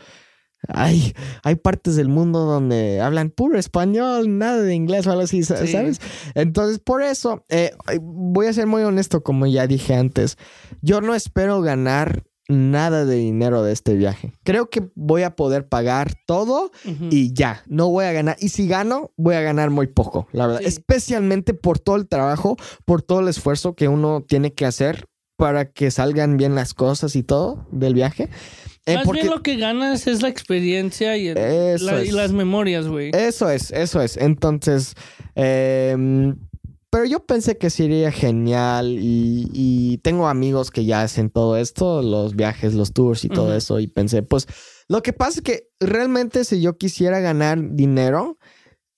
hay, 0.66 1.12
hay 1.44 1.54
partes 1.56 1.94
del 1.96 2.08
mundo 2.08 2.40
donde 2.40 3.00
hablan 3.00 3.30
puro 3.30 3.58
español, 3.58 4.38
nada 4.38 4.60
de 4.62 4.74
inglés 4.74 5.06
o 5.06 5.10
algo 5.10 5.22
así, 5.22 5.42
sa- 5.44 5.56
Sí. 5.64 5.68
¿sabes? 5.72 6.00
Entonces, 6.34 6.78
por 6.80 7.02
eso, 7.02 7.44
eh, 7.48 7.72
voy 8.02 8.46
a 8.46 8.52
ser 8.52 8.66
muy 8.66 8.82
honesto, 8.82 9.22
como 9.22 9.46
ya 9.46 9.66
dije 9.66 9.94
antes, 9.94 10.36
yo 10.82 11.00
no 11.00 11.14
espero 11.14 11.60
ganar 11.62 12.24
nada 12.50 13.04
de 13.04 13.16
dinero 13.16 13.62
de 13.62 13.72
este 13.72 13.94
viaje. 13.94 14.32
Creo 14.42 14.70
que 14.70 14.90
voy 14.94 15.22
a 15.22 15.36
poder 15.36 15.68
pagar 15.68 16.14
todo 16.26 16.70
y 17.10 17.34
ya, 17.34 17.62
no 17.66 17.90
voy 17.90 18.06
a 18.06 18.12
ganar. 18.12 18.36
Y 18.40 18.48
si 18.48 18.66
gano, 18.66 19.10
voy 19.18 19.34
a 19.34 19.42
ganar 19.42 19.68
muy 19.68 19.86
poco, 19.86 20.28
la 20.32 20.46
verdad. 20.46 20.60
Sí. 20.62 20.66
Especialmente 20.66 21.52
por 21.52 21.78
todo 21.78 21.96
el 21.96 22.08
trabajo, 22.08 22.56
por 22.86 23.02
todo 23.02 23.20
el 23.20 23.28
esfuerzo 23.28 23.74
que 23.74 23.88
uno 23.88 24.24
tiene 24.26 24.54
que 24.54 24.64
hacer 24.64 25.04
para 25.36 25.70
que 25.70 25.90
salgan 25.90 26.38
bien 26.38 26.54
las 26.54 26.72
cosas 26.72 27.16
y 27.16 27.22
todo 27.22 27.66
del 27.70 27.92
viaje. 27.92 28.30
Eh, 28.88 28.94
Más 28.96 29.04
porque 29.04 29.20
bien 29.22 29.30
lo 29.32 29.42
que 29.42 29.56
ganas 29.56 30.06
es 30.06 30.22
la 30.22 30.28
experiencia 30.28 31.16
y, 31.16 31.28
el- 31.28 31.36
Eso 31.38 31.84
la- 31.84 32.04
y 32.04 32.08
es. 32.08 32.14
las 32.14 32.32
memorias, 32.32 32.88
güey. 32.88 33.10
eso 33.14 33.50
es, 33.50 33.70
eso 33.70 34.00
es. 34.00 34.16
Entonces, 34.16 34.94
em, 35.34 36.36
pero 36.90 37.04
yo 37.04 37.24
pensé 37.26 37.58
que 37.58 37.68
sería 37.70 38.10
genial 38.10 38.96
y, 38.98 39.48
y 39.52 39.98
tengo 39.98 40.26
amigos 40.26 40.70
que 40.70 40.84
ya 40.86 41.02
hacen 41.02 41.28
todo 41.30 41.56
esto, 41.58 42.00
los 42.02 42.34
viajes, 42.34 42.72
los 42.74 42.92
tours 42.92 43.24
y 43.24 43.28
todo 43.28 43.54
eso. 43.54 43.78
Y 43.78 43.88
pensé, 43.88 44.22
pues, 44.22 44.46
lo 44.88 45.02
que 45.02 45.12
pasa 45.12 45.40
es 45.40 45.42
que 45.42 45.68
realmente 45.80 46.44
si 46.44 46.62
yo 46.62 46.78
quisiera 46.78 47.20
ganar 47.20 47.58
dinero, 47.74 48.38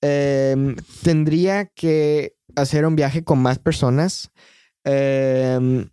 em, 0.03 0.77
tendría 1.03 1.67
que 1.67 2.35
hacer 2.57 2.87
un 2.87 2.95
viaje 2.97 3.25
con 3.25 3.41
más 3.41 3.59
personas. 3.59 4.31
em, 4.85 5.91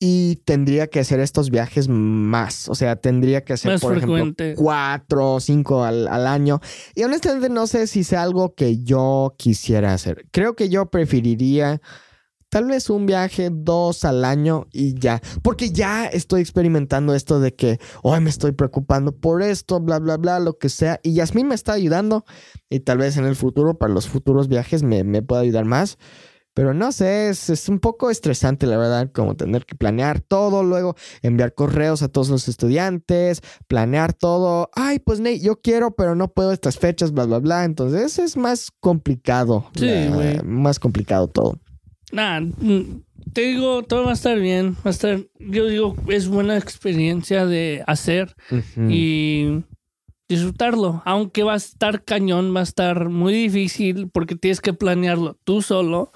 y 0.00 0.36
tendría 0.44 0.86
que 0.86 1.00
hacer 1.00 1.20
estos 1.20 1.50
viajes 1.50 1.88
más. 1.88 2.68
O 2.68 2.74
sea, 2.74 2.96
tendría 2.96 3.44
que 3.44 3.54
hacer, 3.54 3.72
Más 3.72 3.80
por 3.80 3.96
frecuente. 3.98 4.44
ejemplo, 4.44 4.64
cuatro 4.64 5.34
o 5.34 5.40
cinco 5.40 5.84
al, 5.84 6.06
al 6.08 6.26
año. 6.26 6.60
Y 6.94 7.02
honestamente 7.02 7.48
no 7.48 7.66
sé 7.66 7.86
si 7.86 8.04
sea 8.04 8.22
algo 8.22 8.54
que 8.54 8.78
yo 8.82 9.34
quisiera 9.36 9.92
hacer. 9.92 10.26
Creo 10.30 10.54
que 10.54 10.68
yo 10.68 10.86
preferiría 10.86 11.80
tal 12.48 12.64
vez 12.66 12.88
un 12.90 13.06
viaje 13.06 13.50
dos 13.52 14.04
al 14.04 14.24
año 14.24 14.66
y 14.72 14.98
ya. 14.98 15.20
Porque 15.42 15.70
ya 15.70 16.06
estoy 16.06 16.40
experimentando 16.42 17.14
esto 17.14 17.40
de 17.40 17.54
que 17.54 17.78
hoy 18.02 18.20
me 18.20 18.30
estoy 18.30 18.52
preocupando 18.52 19.12
por 19.12 19.42
esto, 19.42 19.80
bla, 19.80 19.98
bla, 19.98 20.16
bla, 20.16 20.38
lo 20.40 20.58
que 20.58 20.68
sea. 20.68 21.00
Y 21.02 21.14
Yasmín 21.14 21.48
me 21.48 21.54
está 21.54 21.72
ayudando. 21.72 22.24
Y 22.70 22.80
tal 22.80 22.98
vez 22.98 23.16
en 23.16 23.24
el 23.24 23.36
futuro, 23.36 23.78
para 23.78 23.92
los 23.92 24.08
futuros 24.08 24.48
viajes, 24.48 24.82
me, 24.82 25.04
me 25.04 25.22
pueda 25.22 25.42
ayudar 25.42 25.64
más. 25.64 25.98
Pero 26.58 26.74
no 26.74 26.90
sé, 26.90 27.28
es, 27.28 27.50
es 27.50 27.68
un 27.68 27.78
poco 27.78 28.10
estresante, 28.10 28.66
la 28.66 28.76
verdad, 28.76 29.12
como 29.12 29.36
tener 29.36 29.64
que 29.64 29.76
planear 29.76 30.18
todo, 30.18 30.64
luego 30.64 30.96
enviar 31.22 31.54
correos 31.54 32.02
a 32.02 32.08
todos 32.08 32.30
los 32.30 32.48
estudiantes, 32.48 33.42
planear 33.68 34.12
todo. 34.12 34.68
Ay, 34.74 34.98
pues 34.98 35.20
Nate, 35.20 35.38
yo 35.38 35.60
quiero, 35.60 35.94
pero 35.94 36.16
no 36.16 36.32
puedo 36.32 36.50
estas 36.50 36.76
fechas, 36.76 37.12
bla, 37.12 37.26
bla, 37.26 37.38
bla. 37.38 37.64
Entonces 37.64 38.18
es 38.18 38.36
más 38.36 38.72
complicado. 38.80 39.70
Sí, 39.76 40.08
güey. 40.12 40.42
Más 40.42 40.80
complicado 40.80 41.28
todo. 41.28 41.60
Nah, 42.10 42.40
mm, 42.40 43.04
te 43.32 43.42
digo, 43.42 43.84
todo 43.84 44.06
va 44.06 44.10
a 44.10 44.14
estar 44.14 44.36
bien. 44.40 44.74
Va 44.84 44.86
a 44.86 44.90
estar, 44.90 45.20
yo 45.38 45.66
digo, 45.66 45.94
es 46.08 46.26
buena 46.26 46.56
experiencia 46.56 47.46
de 47.46 47.84
hacer 47.86 48.34
y 48.88 49.62
disfrutarlo. 50.28 51.02
Aunque 51.04 51.42
va 51.42 51.54
a 51.54 51.56
estar 51.56 52.04
cañón, 52.04 52.54
va 52.54 52.60
a 52.60 52.64
estar 52.64 53.08
muy 53.08 53.32
difícil 53.32 54.10
porque 54.10 54.36
tienes 54.36 54.60
que 54.60 54.72
planearlo 54.72 55.38
tú 55.44 55.62
solo 55.62 56.12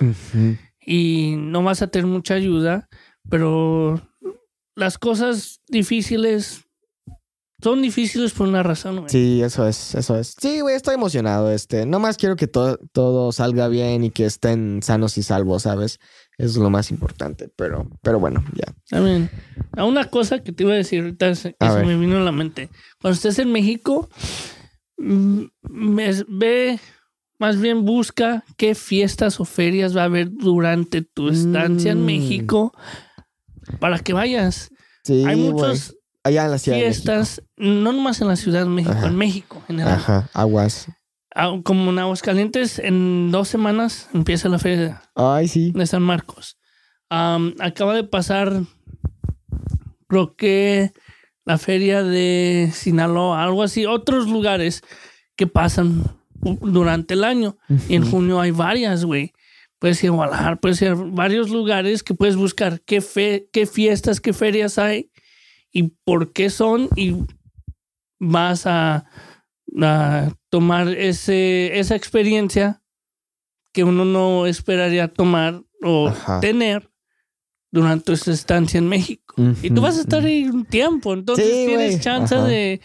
y 0.84 1.34
no 1.38 1.62
vas 1.62 1.82
a 1.82 1.86
tener 1.88 2.06
mucha 2.06 2.34
ayuda, 2.34 2.88
pero 3.28 4.00
las 4.74 4.98
cosas 4.98 5.60
difíciles 5.68 6.64
son 7.62 7.80
difíciles 7.80 8.32
por 8.32 8.48
una 8.48 8.64
razón, 8.64 8.96
güey. 8.96 9.08
Sí, 9.08 9.40
eso 9.40 9.68
es, 9.68 9.94
eso 9.94 10.18
es. 10.18 10.34
Sí, 10.40 10.60
güey, 10.60 10.74
estoy 10.74 10.96
emocionado. 10.96 11.52
Este, 11.52 11.86
nomás 11.86 12.16
quiero 12.16 12.34
que 12.34 12.48
todo, 12.48 12.76
todo 12.90 13.30
salga 13.30 13.68
bien 13.68 14.02
y 14.02 14.10
que 14.10 14.24
estén 14.24 14.80
sanos 14.82 15.16
y 15.16 15.22
salvos, 15.22 15.62
¿sabes? 15.62 16.00
Es 16.42 16.56
lo 16.56 16.68
más 16.70 16.90
importante. 16.90 17.48
Pero, 17.56 17.88
pero 18.02 18.18
bueno, 18.18 18.44
ya. 18.54 18.74
También, 18.88 19.30
a 19.76 19.84
una 19.84 20.06
cosa 20.06 20.42
que 20.42 20.52
te 20.52 20.64
iba 20.64 20.72
a 20.72 20.76
decir 20.76 21.00
ahorita 21.02 21.28
que 21.28 21.34
se 21.36 21.54
ver. 21.60 21.86
me 21.86 21.96
vino 21.96 22.16
a 22.16 22.20
la 22.20 22.32
mente. 22.32 22.68
Cuando 23.00 23.14
estés 23.14 23.38
en 23.38 23.52
México, 23.52 24.08
mm, 24.98 25.42
ve, 26.28 26.78
más 27.38 27.60
bien 27.60 27.84
busca 27.84 28.44
qué 28.56 28.74
fiestas 28.74 29.40
o 29.40 29.44
ferias 29.44 29.96
va 29.96 30.02
a 30.02 30.06
haber 30.06 30.30
durante 30.32 31.02
tu 31.02 31.28
estancia 31.28 31.92
en 31.92 32.02
Mm. 32.02 32.06
México 32.06 32.72
para 33.80 33.98
que 33.98 34.12
vayas. 34.12 34.70
Sí, 35.04 35.24
Hay 35.26 35.36
muchas 35.36 35.94
Allá 36.24 36.44
en 36.44 36.50
la 36.52 36.58
ciudad. 36.58 36.76
de 36.78 36.84
fiestas, 36.84 37.42
no 37.56 37.92
nomás 37.92 38.20
en 38.20 38.28
la 38.28 38.36
Ciudad 38.36 38.60
de 38.60 38.68
México, 38.70 38.94
Ajá. 38.96 39.08
en 39.08 39.16
México 39.16 39.56
en 39.60 39.66
general. 39.66 39.94
Ajá, 39.94 40.30
aguas. 40.34 40.86
Ah, 41.34 41.56
Como 41.64 41.90
en 41.90 41.98
Aguascalientes, 41.98 42.78
en 42.78 43.30
dos 43.30 43.48
semanas 43.48 44.08
empieza 44.12 44.48
la 44.48 44.58
feria 44.58 45.02
Ay, 45.14 45.48
sí. 45.48 45.72
de 45.74 45.86
San 45.86 46.02
Marcos. 46.02 46.58
Acaba 47.08 47.94
de 47.94 48.04
pasar, 48.04 48.62
creo 50.08 50.34
que 50.34 50.92
la 51.44 51.58
feria 51.58 52.02
de 52.02 52.70
Sinaloa, 52.72 53.42
algo 53.42 53.62
así, 53.62 53.84
otros 53.84 54.28
lugares 54.28 54.82
que 55.36 55.46
pasan 55.46 56.04
durante 56.40 57.14
el 57.14 57.24
año. 57.24 57.56
Y 57.88 57.96
en 57.96 58.10
junio 58.10 58.40
hay 58.40 58.50
varias, 58.50 59.04
güey. 59.04 59.32
Puedes 59.78 60.02
ir 60.04 60.10
a 60.10 60.12
Guadalajara, 60.14 60.56
puedes 60.56 60.80
ir 60.80 60.88
a 60.88 60.94
varios 60.94 61.50
lugares 61.50 62.02
que 62.02 62.14
puedes 62.14 62.36
buscar 62.36 62.80
qué, 62.82 63.00
fe, 63.00 63.48
qué 63.52 63.66
fiestas, 63.66 64.20
qué 64.20 64.32
ferias 64.32 64.78
hay 64.78 65.10
y 65.72 65.94
por 66.04 66.32
qué 66.32 66.50
son 66.50 66.88
y 66.96 67.16
vas 68.20 68.66
a, 68.66 69.06
a 69.82 70.32
tomar 70.52 70.88
ese, 70.88 71.78
esa 71.78 71.96
experiencia 71.96 72.82
que 73.72 73.84
uno 73.84 74.04
no 74.04 74.44
esperaría 74.46 75.08
tomar 75.08 75.62
o 75.82 76.08
Ajá. 76.08 76.40
tener 76.40 76.90
durante 77.70 78.14
su 78.18 78.30
estancia 78.30 78.76
en 78.76 78.86
México. 78.86 79.34
Y 79.62 79.70
tú 79.70 79.80
vas 79.80 79.96
a 79.96 80.02
estar 80.02 80.22
ahí 80.22 80.44
un 80.44 80.66
tiempo, 80.66 81.14
entonces 81.14 81.46
Sí, 81.46 81.64
tienes 81.68 81.92
güey. 81.92 82.00
chance 82.00 82.34
Ajá. 82.34 82.44
de, 82.44 82.82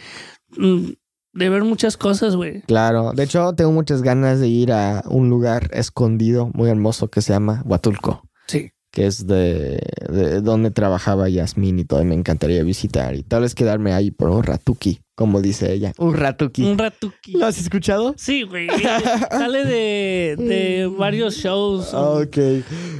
mm, 0.57 0.85
de 1.33 1.49
ver 1.49 1.65
muchas 1.65 1.97
cosas, 1.97 2.37
güey. 2.37 2.61
Claro, 2.61 3.11
de 3.11 3.23
hecho 3.23 3.53
tengo 3.53 3.73
muchas 3.73 4.01
ganas 4.01 4.39
de 4.39 4.47
ir 4.47 4.71
a 4.71 5.03
un 5.09 5.29
lugar 5.29 5.69
escondido 5.73 6.49
muy 6.53 6.69
hermoso 6.69 7.09
que 7.09 7.21
se 7.21 7.33
llama 7.33 7.63
Huatulco, 7.65 8.23
Sí. 8.47 8.71
Que 8.91 9.05
es 9.05 9.27
de, 9.27 9.79
de 10.09 10.41
donde 10.41 10.71
trabajaba 10.71 11.29
Yasmín 11.29 11.79
y 11.79 11.85
todo, 11.85 12.01
y 12.01 12.05
me 12.05 12.15
encantaría 12.15 12.63
visitar 12.63 13.15
y 13.15 13.23
tal 13.23 13.41
vez 13.41 13.53
quedarme 13.53 13.93
ahí 13.93 14.11
por 14.11 14.29
un 14.29 14.43
ratuki, 14.43 15.01
como 15.15 15.41
dice 15.41 15.71
ella. 15.73 15.93
Un 15.97 16.13
ratuki. 16.15 16.63
Un 16.63 16.77
ratuki. 16.77 17.33
¿Lo 17.33 17.45
has 17.45 17.59
escuchado? 17.59 18.13
Sí, 18.17 18.43
güey. 18.43 18.67
Sale 19.31 19.65
de, 19.65 20.35
de 20.37 20.87
varios 20.87 21.35
shows. 21.35 21.93
Ok. 21.93 22.37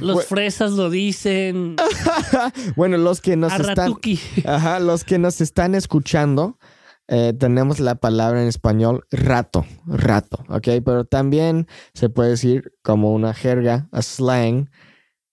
Los 0.00 0.24
fresas 0.26 0.72
lo 0.72 0.90
dicen. 0.90 1.76
bueno, 2.76 2.96
los 2.96 3.20
que 3.20 3.36
nos 3.36 3.52
A 3.52 3.56
están, 3.56 3.76
ratuki. 3.76 4.20
ajá, 4.44 4.80
los 4.80 5.04
que 5.04 5.18
nos 5.18 5.40
están 5.40 5.74
escuchando, 5.74 6.58
eh, 7.08 7.32
tenemos 7.38 7.80
la 7.80 7.94
palabra 7.94 8.42
en 8.42 8.48
español 8.48 9.04
rato, 9.10 9.64
rato, 9.86 10.44
¿ok? 10.48 10.68
Pero 10.84 11.04
también 11.06 11.66
se 11.94 12.10
puede 12.10 12.30
decir 12.30 12.72
como 12.82 13.14
una 13.14 13.32
jerga, 13.32 13.88
a 13.92 14.02
slang, 14.02 14.68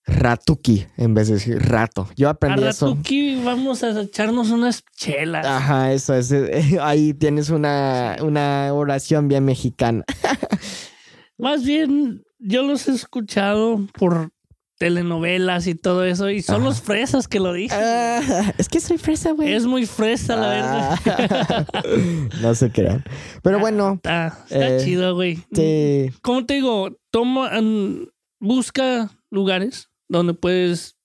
ratuki, 0.08 0.86
en 0.98 1.14
vez 1.14 1.28
de 1.28 1.36
decir 1.36 1.58
rato. 1.60 2.08
Yo 2.16 2.28
A 2.28 2.32
aprendí 2.32 2.64
eso. 2.64 2.90
ratuki 2.90 3.42
vamos 3.44 3.84
a 3.84 4.00
echarnos 4.02 4.52
unas 4.52 4.84
chelas. 4.96 5.46
Ajá, 5.46 5.94
eso 5.94 6.14
es. 6.14 6.32
eh, 6.32 6.78
Ahí 6.82 7.14
tienes 7.14 7.50
una, 7.50 8.18
una 8.22 8.74
oración 8.74 9.28
bien 9.28 9.46
mexicana. 9.46 10.04
Más 11.38 11.66
bien, 11.66 12.24
yo 12.40 12.64
los 12.64 12.88
he 12.88 12.92
escuchado 12.94 13.82
por 13.98 14.32
telenovelas 14.78 15.68
y 15.68 15.76
todo 15.76 16.04
eso. 16.06 16.30
Y 16.30 16.42
son 16.42 16.58
Ajá. 16.58 16.66
los 16.66 16.82
fresas 16.82 17.28
que 17.28 17.40
lo 17.40 17.52
dicen. 17.54 17.80
Ah, 17.82 18.54
es 18.58 18.70
que 18.70 18.80
soy 18.80 18.98
fresa, 18.98 19.32
güey. 19.32 19.54
es 19.54 19.66
muy 19.66 19.86
fresa, 19.86 20.36
la 20.36 20.50
verdad. 20.50 21.00
Ah, 21.06 21.66
no 22.42 22.56
se 22.56 22.72
crean. 22.72 23.04
Pero 23.42 23.60
bueno, 23.60 23.94
Está, 23.96 24.28
está 24.50 24.68
Eh, 24.76 24.82
chido, 24.84 25.16
güey. 25.16 25.40
sí. 25.54 26.12
Como 26.22 26.46
te 26.46 26.56
digo, 26.56 26.90
toma, 27.12 27.50
mm, 27.62 28.08
busca 28.40 29.10
lugares 29.30 29.90
donde 30.08 30.34
puedes 30.34 30.98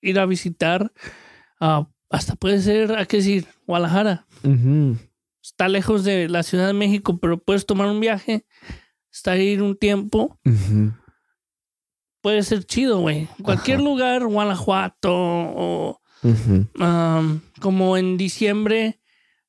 ir 0.00 0.18
a 0.18 0.26
visitar. 0.26 0.92
Ah, 1.60 1.88
hasta 2.10 2.34
puede 2.34 2.60
ser, 2.60 2.92
hay 2.96 3.06
que 3.06 3.18
decir, 3.18 3.46
Guadalajara. 3.66 4.26
Está 5.42 5.68
lejos 5.68 6.04
de 6.04 6.28
la 6.28 6.42
Ciudad 6.42 6.66
de 6.66 6.72
México, 6.72 7.18
pero 7.18 7.38
puedes 7.38 7.66
tomar 7.66 7.88
un 7.88 8.00
viaje, 8.00 8.46
estar 9.10 9.34
ahí 9.34 9.56
un 9.58 9.76
tiempo. 9.76 10.38
Puede 12.20 12.42
ser 12.42 12.64
chido, 12.64 13.00
güey. 13.00 13.28
Cualquier 13.42 13.78
Ajá. 13.78 13.84
lugar, 13.84 14.26
Guanajuato 14.26 15.12
o 15.12 16.00
um, 16.22 17.40
como 17.60 17.96
en 17.96 18.16
diciembre 18.16 19.00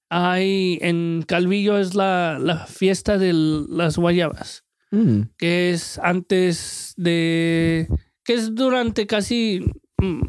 hay 0.10 0.80
en 0.82 1.24
Calvillo 1.28 1.78
es 1.78 1.96
la, 1.96 2.38
la 2.40 2.66
fiesta 2.68 3.18
de 3.18 3.34
las 3.34 3.98
guayabas. 3.98 4.64
Mm. 4.94 5.22
que 5.40 5.72
es 5.72 5.98
antes 5.98 6.94
de. 6.98 7.88
Que 8.24 8.34
es 8.34 8.56
durante 8.56 9.08
casi. 9.08 9.66
mm, 10.00 10.22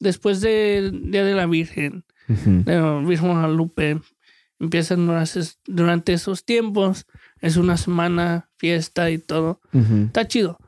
después 0.00 0.40
de 0.40 0.90
Día 1.04 1.24
de 1.24 1.34
la 1.34 1.46
Virgen, 1.46 2.04
Ujú. 2.28 2.62
de 2.64 2.76
la 2.80 2.98
Virgen 3.00 3.28
Guadalupe. 3.32 4.00
Empiezan 4.58 5.06
durante, 5.66 6.12
esos 6.12 6.44
tiempos. 6.44 7.06
Es 7.40 7.56
una 7.56 7.76
semana, 7.76 8.50
fiesta 8.58 9.10
y 9.10 9.18
todo. 9.18 9.60
Está 10.06 10.26
chido. 10.28 10.58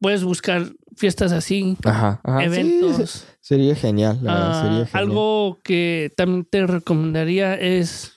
Puedes 0.00 0.24
buscar 0.24 0.72
fiestas 0.96 1.32
así, 1.32 1.76
Ajá, 1.84 2.20
ajá. 2.24 2.44
Eventos. 2.44 3.10
se- 3.10 3.26
sería 3.40 3.74
genial, 3.76 4.18
la 4.22 4.32
verdad, 4.34 4.50
Ah, 4.50 4.62
sería 4.62 4.86
genial. 4.86 4.90
algo 5.08 5.58
que 5.62 6.12
también 6.16 6.44
te 6.44 6.66
recomendaría 6.66 7.54
es 7.54 8.12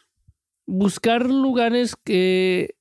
buscar 0.68 1.30
lugares 1.30 1.96
que 2.04 2.76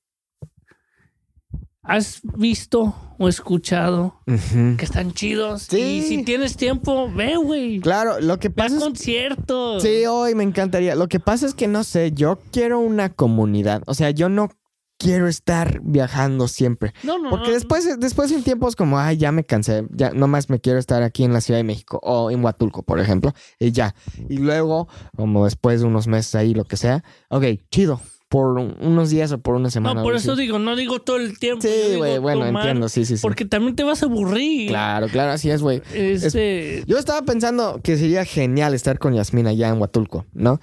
has 1.87 2.21
visto 2.23 2.95
o 3.17 3.29
escuchado 3.29 4.21
que 4.25 4.83
están 4.83 5.13
chidos. 5.13 5.63
Sí. 5.69 5.79
Y 5.79 6.01
si 6.01 6.23
tienes 6.23 6.57
tiempo, 6.57 7.09
ve, 7.13 7.37
güey. 7.37 7.79
Claro, 7.79 8.19
lo 8.19 8.39
que 8.39 8.49
Ve 8.49 8.55
pasa 8.55 8.75
es 8.77 8.83
conciertos. 8.83 9.83
Sí, 9.83 10.05
hoy 10.05 10.35
me 10.35 10.43
encantaría. 10.43 10.95
Lo 10.95 11.07
que 11.07 11.19
pasa 11.19 11.45
es 11.45 11.53
que 11.53 11.67
no 11.67 11.83
sé, 11.83 12.11
yo 12.11 12.39
quiero 12.51 12.79
una 12.79 13.09
comunidad. 13.09 13.83
O 13.85 13.93
sea, 13.93 14.09
yo 14.11 14.29
no 14.29 14.49
quiero 14.97 15.27
estar 15.27 15.81
viajando 15.83 16.47
siempre. 16.47 16.93
No, 17.03 17.17
no, 17.19 17.29
Porque 17.29 17.47
no. 17.49 17.53
después, 17.53 17.99
después 17.99 18.29
de 18.29 18.37
un 18.37 18.43
tiempo 18.43 18.67
es 18.67 18.75
como, 18.75 18.97
ay, 18.97 19.17
ya 19.17 19.31
me 19.31 19.43
cansé, 19.43 19.85
ya 19.91 20.11
nomás 20.11 20.49
me 20.49 20.59
quiero 20.59 20.79
estar 20.79 21.03
aquí 21.03 21.23
en 21.23 21.33
la 21.33 21.41
Ciudad 21.41 21.59
de 21.59 21.63
México 21.65 21.99
o 22.01 22.31
en 22.31 22.43
Huatulco, 22.43 22.83
por 22.83 22.99
ejemplo, 22.99 23.33
y 23.59 23.71
ya. 23.71 23.93
Y 24.29 24.37
luego, 24.37 24.87
como 25.15 25.45
después 25.45 25.81
de 25.81 25.87
unos 25.87 26.07
meses 26.07 26.33
ahí, 26.35 26.53
lo 26.53 26.63
que 26.65 26.77
sea, 26.77 27.03
ok, 27.29 27.43
chido, 27.69 27.99
por 28.35 28.57
un- 28.59 28.75
unos 28.81 29.11
días 29.11 29.31
o 29.31 29.37
por 29.37 29.55
una 29.55 29.71
semana. 29.71 29.95
No, 29.95 30.03
por 30.03 30.13
eso 30.13 30.35
digo, 30.35 30.59
no 30.59 30.75
digo 30.75 30.99
todo 30.99 31.15
el 31.15 31.39
tiempo. 31.39 31.61
Sí, 31.61 31.95
güey, 31.95 32.17
bueno, 32.17 32.45
tomar, 32.47 32.63
entiendo, 32.63 32.89
sí, 32.89 33.05
sí, 33.05 33.15
sí. 33.15 33.21
Porque 33.21 33.45
también 33.45 33.77
te 33.77 33.85
vas 33.85 34.03
a 34.03 34.07
aburrir. 34.07 34.67
Claro, 34.67 35.07
claro, 35.07 35.31
así 35.31 35.49
es, 35.49 35.61
güey. 35.61 35.81
Este, 35.93 36.83
Yo 36.85 36.97
estaba 36.97 37.21
pensando 37.21 37.79
que 37.81 37.95
sería 37.95 38.25
genial 38.25 38.73
estar 38.73 38.99
con 38.99 39.13
Yasmina 39.13 39.51
allá 39.51 39.69
en 39.69 39.79
Huatulco, 39.79 40.25
¿no? 40.33 40.59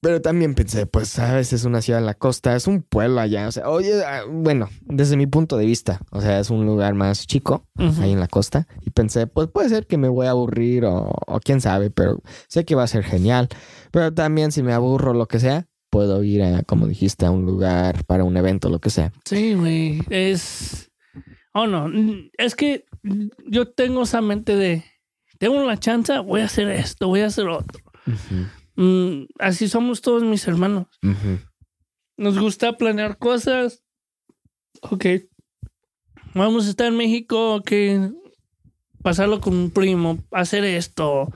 Pero 0.00 0.22
también 0.22 0.54
pensé, 0.54 0.86
pues, 0.86 1.08
sabes, 1.08 1.52
es 1.52 1.64
una 1.64 1.82
ciudad 1.82 2.00
en 2.00 2.06
la 2.06 2.14
costa, 2.14 2.56
es 2.56 2.66
un 2.66 2.80
pueblo 2.82 3.20
allá. 3.20 3.46
O 3.48 3.52
sea, 3.52 3.68
oye, 3.68 4.02
ah, 4.02 4.22
bueno, 4.28 4.70
desde 4.86 5.18
mi 5.18 5.26
punto 5.26 5.58
de 5.58 5.66
vista, 5.66 6.00
o 6.10 6.22
sea, 6.22 6.40
es 6.40 6.48
un 6.48 6.64
lugar 6.64 6.94
más 6.94 7.26
chico 7.26 7.66
ahí 8.00 8.12
en 8.12 8.18
la 8.18 8.28
costa. 8.28 8.66
Y 8.80 8.90
pensé, 8.90 9.26
pues 9.26 9.48
puede 9.48 9.68
ser 9.68 9.86
que 9.86 9.98
me 9.98 10.08
voy 10.08 10.26
a 10.26 10.30
aburrir 10.30 10.86
o, 10.86 11.08
o 11.26 11.38
quién 11.40 11.60
sabe, 11.60 11.90
pero 11.90 12.20
sé 12.48 12.64
que 12.64 12.74
va 12.74 12.82
a 12.84 12.86
ser 12.88 13.04
genial. 13.04 13.48
Pero 13.92 14.12
también 14.14 14.50
si 14.50 14.62
me 14.62 14.72
aburro 14.72 15.10
o 15.10 15.14
lo 15.14 15.26
que 15.28 15.38
sea, 15.38 15.66
puedo 15.92 16.24
ir 16.24 16.42
a, 16.42 16.62
como 16.62 16.88
dijiste, 16.88 17.26
a 17.26 17.30
un 17.30 17.44
lugar 17.44 18.06
para 18.06 18.24
un 18.24 18.34
evento, 18.38 18.70
lo 18.70 18.80
que 18.80 18.88
sea. 18.88 19.12
Sí, 19.26 19.52
güey. 19.52 20.00
Es. 20.08 20.90
Oh, 21.52 21.66
no. 21.66 21.92
Es 22.38 22.56
que 22.56 22.86
yo 23.46 23.68
tengo 23.68 24.02
esa 24.02 24.22
mente 24.22 24.56
de. 24.56 24.84
Tengo 25.38 25.62
la 25.66 25.76
chance, 25.76 26.18
voy 26.20 26.40
a 26.40 26.46
hacer 26.46 26.70
esto, 26.70 27.08
voy 27.08 27.20
a 27.20 27.26
hacer 27.26 27.46
otro. 27.46 27.82
Mm, 28.76 29.24
así 29.38 29.68
somos 29.68 30.00
todos 30.00 30.22
mis 30.22 30.48
hermanos. 30.48 30.86
Nos 32.16 32.38
gusta 32.38 32.78
planear 32.78 33.18
cosas. 33.18 33.84
Ok. 34.80 35.04
Vamos 36.34 36.66
a 36.66 36.70
estar 36.70 36.86
en 36.86 36.96
México, 36.96 37.56
ok. 37.56 37.70
Pasarlo 39.02 39.42
con 39.42 39.54
un 39.54 39.70
primo, 39.70 40.24
hacer 40.30 40.64
esto, 40.64 41.28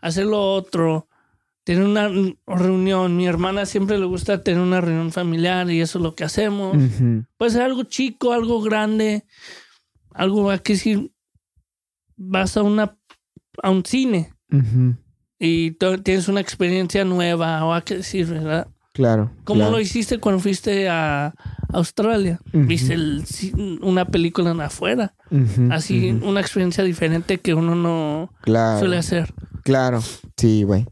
hacer 0.00 0.26
lo 0.26 0.54
otro. 0.54 1.06
Tener 1.64 1.84
una 1.84 2.10
reunión. 2.46 3.16
Mi 3.16 3.26
hermana 3.26 3.66
siempre 3.66 3.98
le 3.98 4.06
gusta 4.06 4.42
tener 4.42 4.60
una 4.60 4.80
reunión 4.80 5.12
familiar 5.12 5.70
y 5.70 5.80
eso 5.80 5.98
es 5.98 6.02
lo 6.02 6.14
que 6.14 6.24
hacemos. 6.24 6.76
Puede 7.36 7.50
ser 7.52 7.62
algo 7.62 7.84
chico, 7.84 8.32
algo 8.32 8.60
grande, 8.62 9.24
algo 10.10 10.50
aquí 10.50 10.76
si 10.76 11.12
vas 12.16 12.56
a 12.56 12.62
una 12.62 12.96
a 13.62 13.70
un 13.70 13.84
cine 13.84 14.32
y 15.38 15.72
tienes 16.02 16.28
una 16.28 16.40
experiencia 16.40 17.04
nueva 17.04 17.64
o 17.64 17.72
a 17.74 17.82
qué 17.82 17.96
decir, 17.96 18.26
¿verdad? 18.26 18.68
Claro. 18.92 19.30
¿Cómo 19.44 19.60
claro. 19.60 19.72
lo 19.72 19.80
hiciste 19.80 20.18
cuando 20.18 20.40
fuiste 20.40 20.88
a 20.88 21.32
Australia? 21.72 22.40
Viste 22.52 22.94
el 22.94 23.24
una 23.82 24.04
película 24.04 24.50
en 24.50 24.60
afuera. 24.60 25.14
Así, 25.70 26.10
una 26.22 26.40
experiencia 26.40 26.84
diferente 26.84 27.38
que 27.40 27.54
uno 27.54 27.74
no 27.74 28.32
Claro. 28.42 28.80
suele 28.80 28.98
hacer. 28.98 29.32
Claro. 29.64 30.02
Sí, 30.36 30.64
güey. 30.64 30.86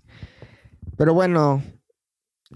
Pero 1.00 1.14
bueno, 1.14 1.62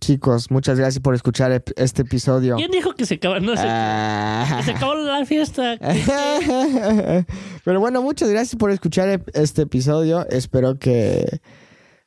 chicos, 0.00 0.50
muchas 0.50 0.78
gracias 0.78 1.00
por 1.02 1.14
escuchar 1.14 1.64
este 1.76 2.02
episodio. 2.02 2.56
¿Quién 2.56 2.70
dijo 2.70 2.94
que 2.94 3.06
se 3.06 3.14
acaba? 3.14 3.40
No. 3.40 3.54
Ah. 3.56 4.60
Se 4.62 4.72
acabó 4.72 4.96
la 4.96 5.24
fiesta. 5.24 5.78
Pero 7.64 7.80
bueno, 7.80 8.02
muchas 8.02 8.28
gracias 8.28 8.56
por 8.56 8.70
escuchar 8.70 9.24
este 9.32 9.62
episodio. 9.62 10.28
Espero 10.28 10.78
que 10.78 11.40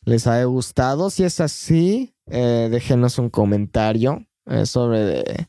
les 0.05 0.27
haya 0.27 0.43
gustado. 0.43 1.09
Si 1.09 1.23
es 1.23 1.39
así, 1.39 2.13
eh, 2.29 2.67
déjenos 2.69 3.17
un 3.17 3.31
comentario 3.31 4.23
eh, 4.45 4.67
sobre 4.67 4.99
de 5.05 5.47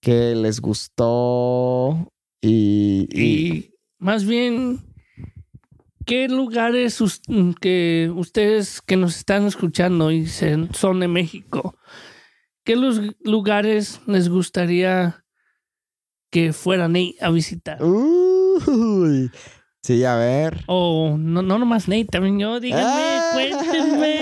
qué 0.00 0.36
les 0.36 0.60
gustó 0.60 2.12
y, 2.40 3.08
y- 3.10 3.22
Y 3.56 3.74
más 3.98 4.24
bien, 4.24 4.84
¿qué 6.06 6.28
lugares 6.28 6.98
que 7.60 8.12
ustedes 8.14 8.80
que 8.80 8.96
nos 8.96 9.16
están 9.16 9.46
escuchando 9.46 10.10
y 10.10 10.26
son 10.26 11.00
de 11.00 11.08
México, 11.08 11.76
qué 12.64 12.76
lugares 13.24 14.00
les 14.06 14.28
gustaría 14.28 15.24
que 16.30 16.52
fueran 16.52 16.94
a 17.20 17.30
visitar? 17.30 17.82
Uy. 17.82 19.30
Sí, 19.84 20.04
a 20.04 20.14
ver. 20.14 20.62
O 20.66 21.16
no, 21.18 21.42
no 21.42 21.58
nomás 21.58 21.88
Nate, 21.88 22.04
también 22.04 22.38
yo, 22.38 22.60
díganme, 22.60 22.84
Ah. 22.86 23.30
cuéntenme. 23.32 24.21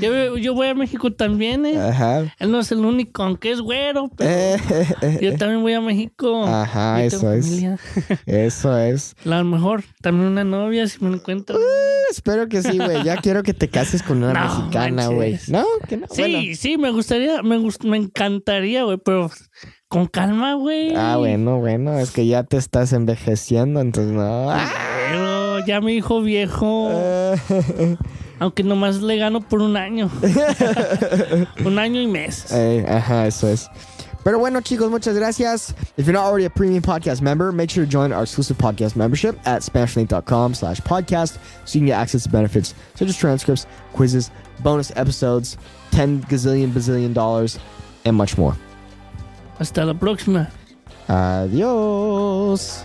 Yo, 0.00 0.36
yo 0.36 0.54
voy 0.54 0.68
a 0.68 0.74
México 0.74 1.12
también, 1.12 1.66
¿eh? 1.66 1.78
Ajá. 1.80 2.34
Él 2.38 2.50
no 2.50 2.60
es 2.60 2.70
el 2.72 2.78
único, 2.84 3.22
aunque 3.22 3.50
es 3.52 3.60
güero, 3.60 4.10
pero 4.16 4.30
Eh, 4.30 5.18
yo 5.22 5.36
también 5.36 5.62
voy 5.62 5.72
a 5.74 5.80
México. 5.80 6.44
Ajá, 6.46 7.02
eso 7.04 7.32
es. 7.32 7.44
familia. 7.46 7.78
Eso 8.26 8.76
es. 8.78 9.14
A 9.24 9.28
lo 9.28 9.44
mejor 9.44 9.84
también 10.02 10.28
una 10.28 10.44
novia 10.44 10.86
si 10.86 11.02
me 11.04 11.14
encuentro. 11.14 11.58
Espero 12.10 12.48
que 12.48 12.62
sí, 12.62 12.78
güey. 12.78 13.04
Ya 13.04 13.16
quiero 13.18 13.42
que 13.42 13.54
te 13.54 13.68
cases 13.68 14.02
con 14.02 14.22
una 14.22 14.32
No 14.34 14.40
mexicana, 14.58 15.06
güey. 15.08 15.38
No, 15.48 15.64
que 15.88 15.96
no. 15.96 16.06
Sí, 16.10 16.22
Bueno. 16.22 16.38
sí, 16.56 16.78
me 16.78 16.90
gustaría, 16.90 17.42
me, 17.42 17.58
gust- 17.58 17.84
me 17.84 17.96
encantaría, 17.96 18.84
güey, 18.84 18.98
pero 19.04 19.30
con 19.88 20.06
calma, 20.06 20.54
güey. 20.54 20.94
Ah, 20.94 21.16
bueno, 21.18 21.58
bueno. 21.58 21.98
Es 21.98 22.10
que 22.10 22.26
ya 22.26 22.44
te 22.44 22.56
estás 22.56 22.92
envejeciendo, 22.92 23.80
entonces 23.80 24.12
no. 24.12 24.50
Ah. 24.50 24.70
Pero 25.10 25.66
ya 25.66 25.80
mi 25.80 25.94
hijo 25.94 26.22
viejo, 26.22 26.90
aunque 28.40 28.64
nomás 28.64 29.00
le 29.00 29.16
gano 29.16 29.40
por 29.40 29.60
un 29.60 29.76
año. 29.76 30.10
un 31.64 31.78
año 31.78 32.00
y 32.00 32.06
meses. 32.08 32.50
Eh, 32.52 32.84
ajá, 32.88 33.26
eso 33.26 33.48
es. 33.48 33.68
Pero 34.24 34.38
bueno, 34.38 34.60
chicos, 34.60 34.90
muchas 34.90 35.14
gracias. 35.14 35.74
If 35.96 36.06
you're 36.06 36.12
not 36.12 36.24
already 36.24 36.44
a 36.46 36.50
premium 36.50 36.82
podcast 36.82 37.22
member, 37.22 37.52
make 37.52 37.70
sure 37.70 37.84
to 37.84 37.90
join 37.90 38.12
our 38.12 38.22
exclusive 38.22 38.58
podcast 38.58 38.96
membership 38.96 39.38
at 39.46 39.62
SpanishLink.com 39.62 40.54
slash 40.54 40.80
podcast 40.80 41.38
so 41.64 41.78
you 41.78 41.80
can 41.80 41.86
get 41.86 41.98
access 41.98 42.24
to 42.24 42.28
benefits 42.28 42.74
such 42.96 43.08
as 43.08 43.16
transcripts, 43.16 43.66
quizzes, 43.92 44.30
bonus 44.62 44.92
episodes, 44.96 45.56
10 45.92 46.22
gazillion 46.24 46.70
bazillion 46.70 47.14
dollars, 47.14 47.58
and 48.04 48.16
much 48.16 48.36
more. 48.36 48.56
Hasta 49.58 49.84
la 49.84 49.94
próxima. 49.94 50.50
Adios. 51.08 52.84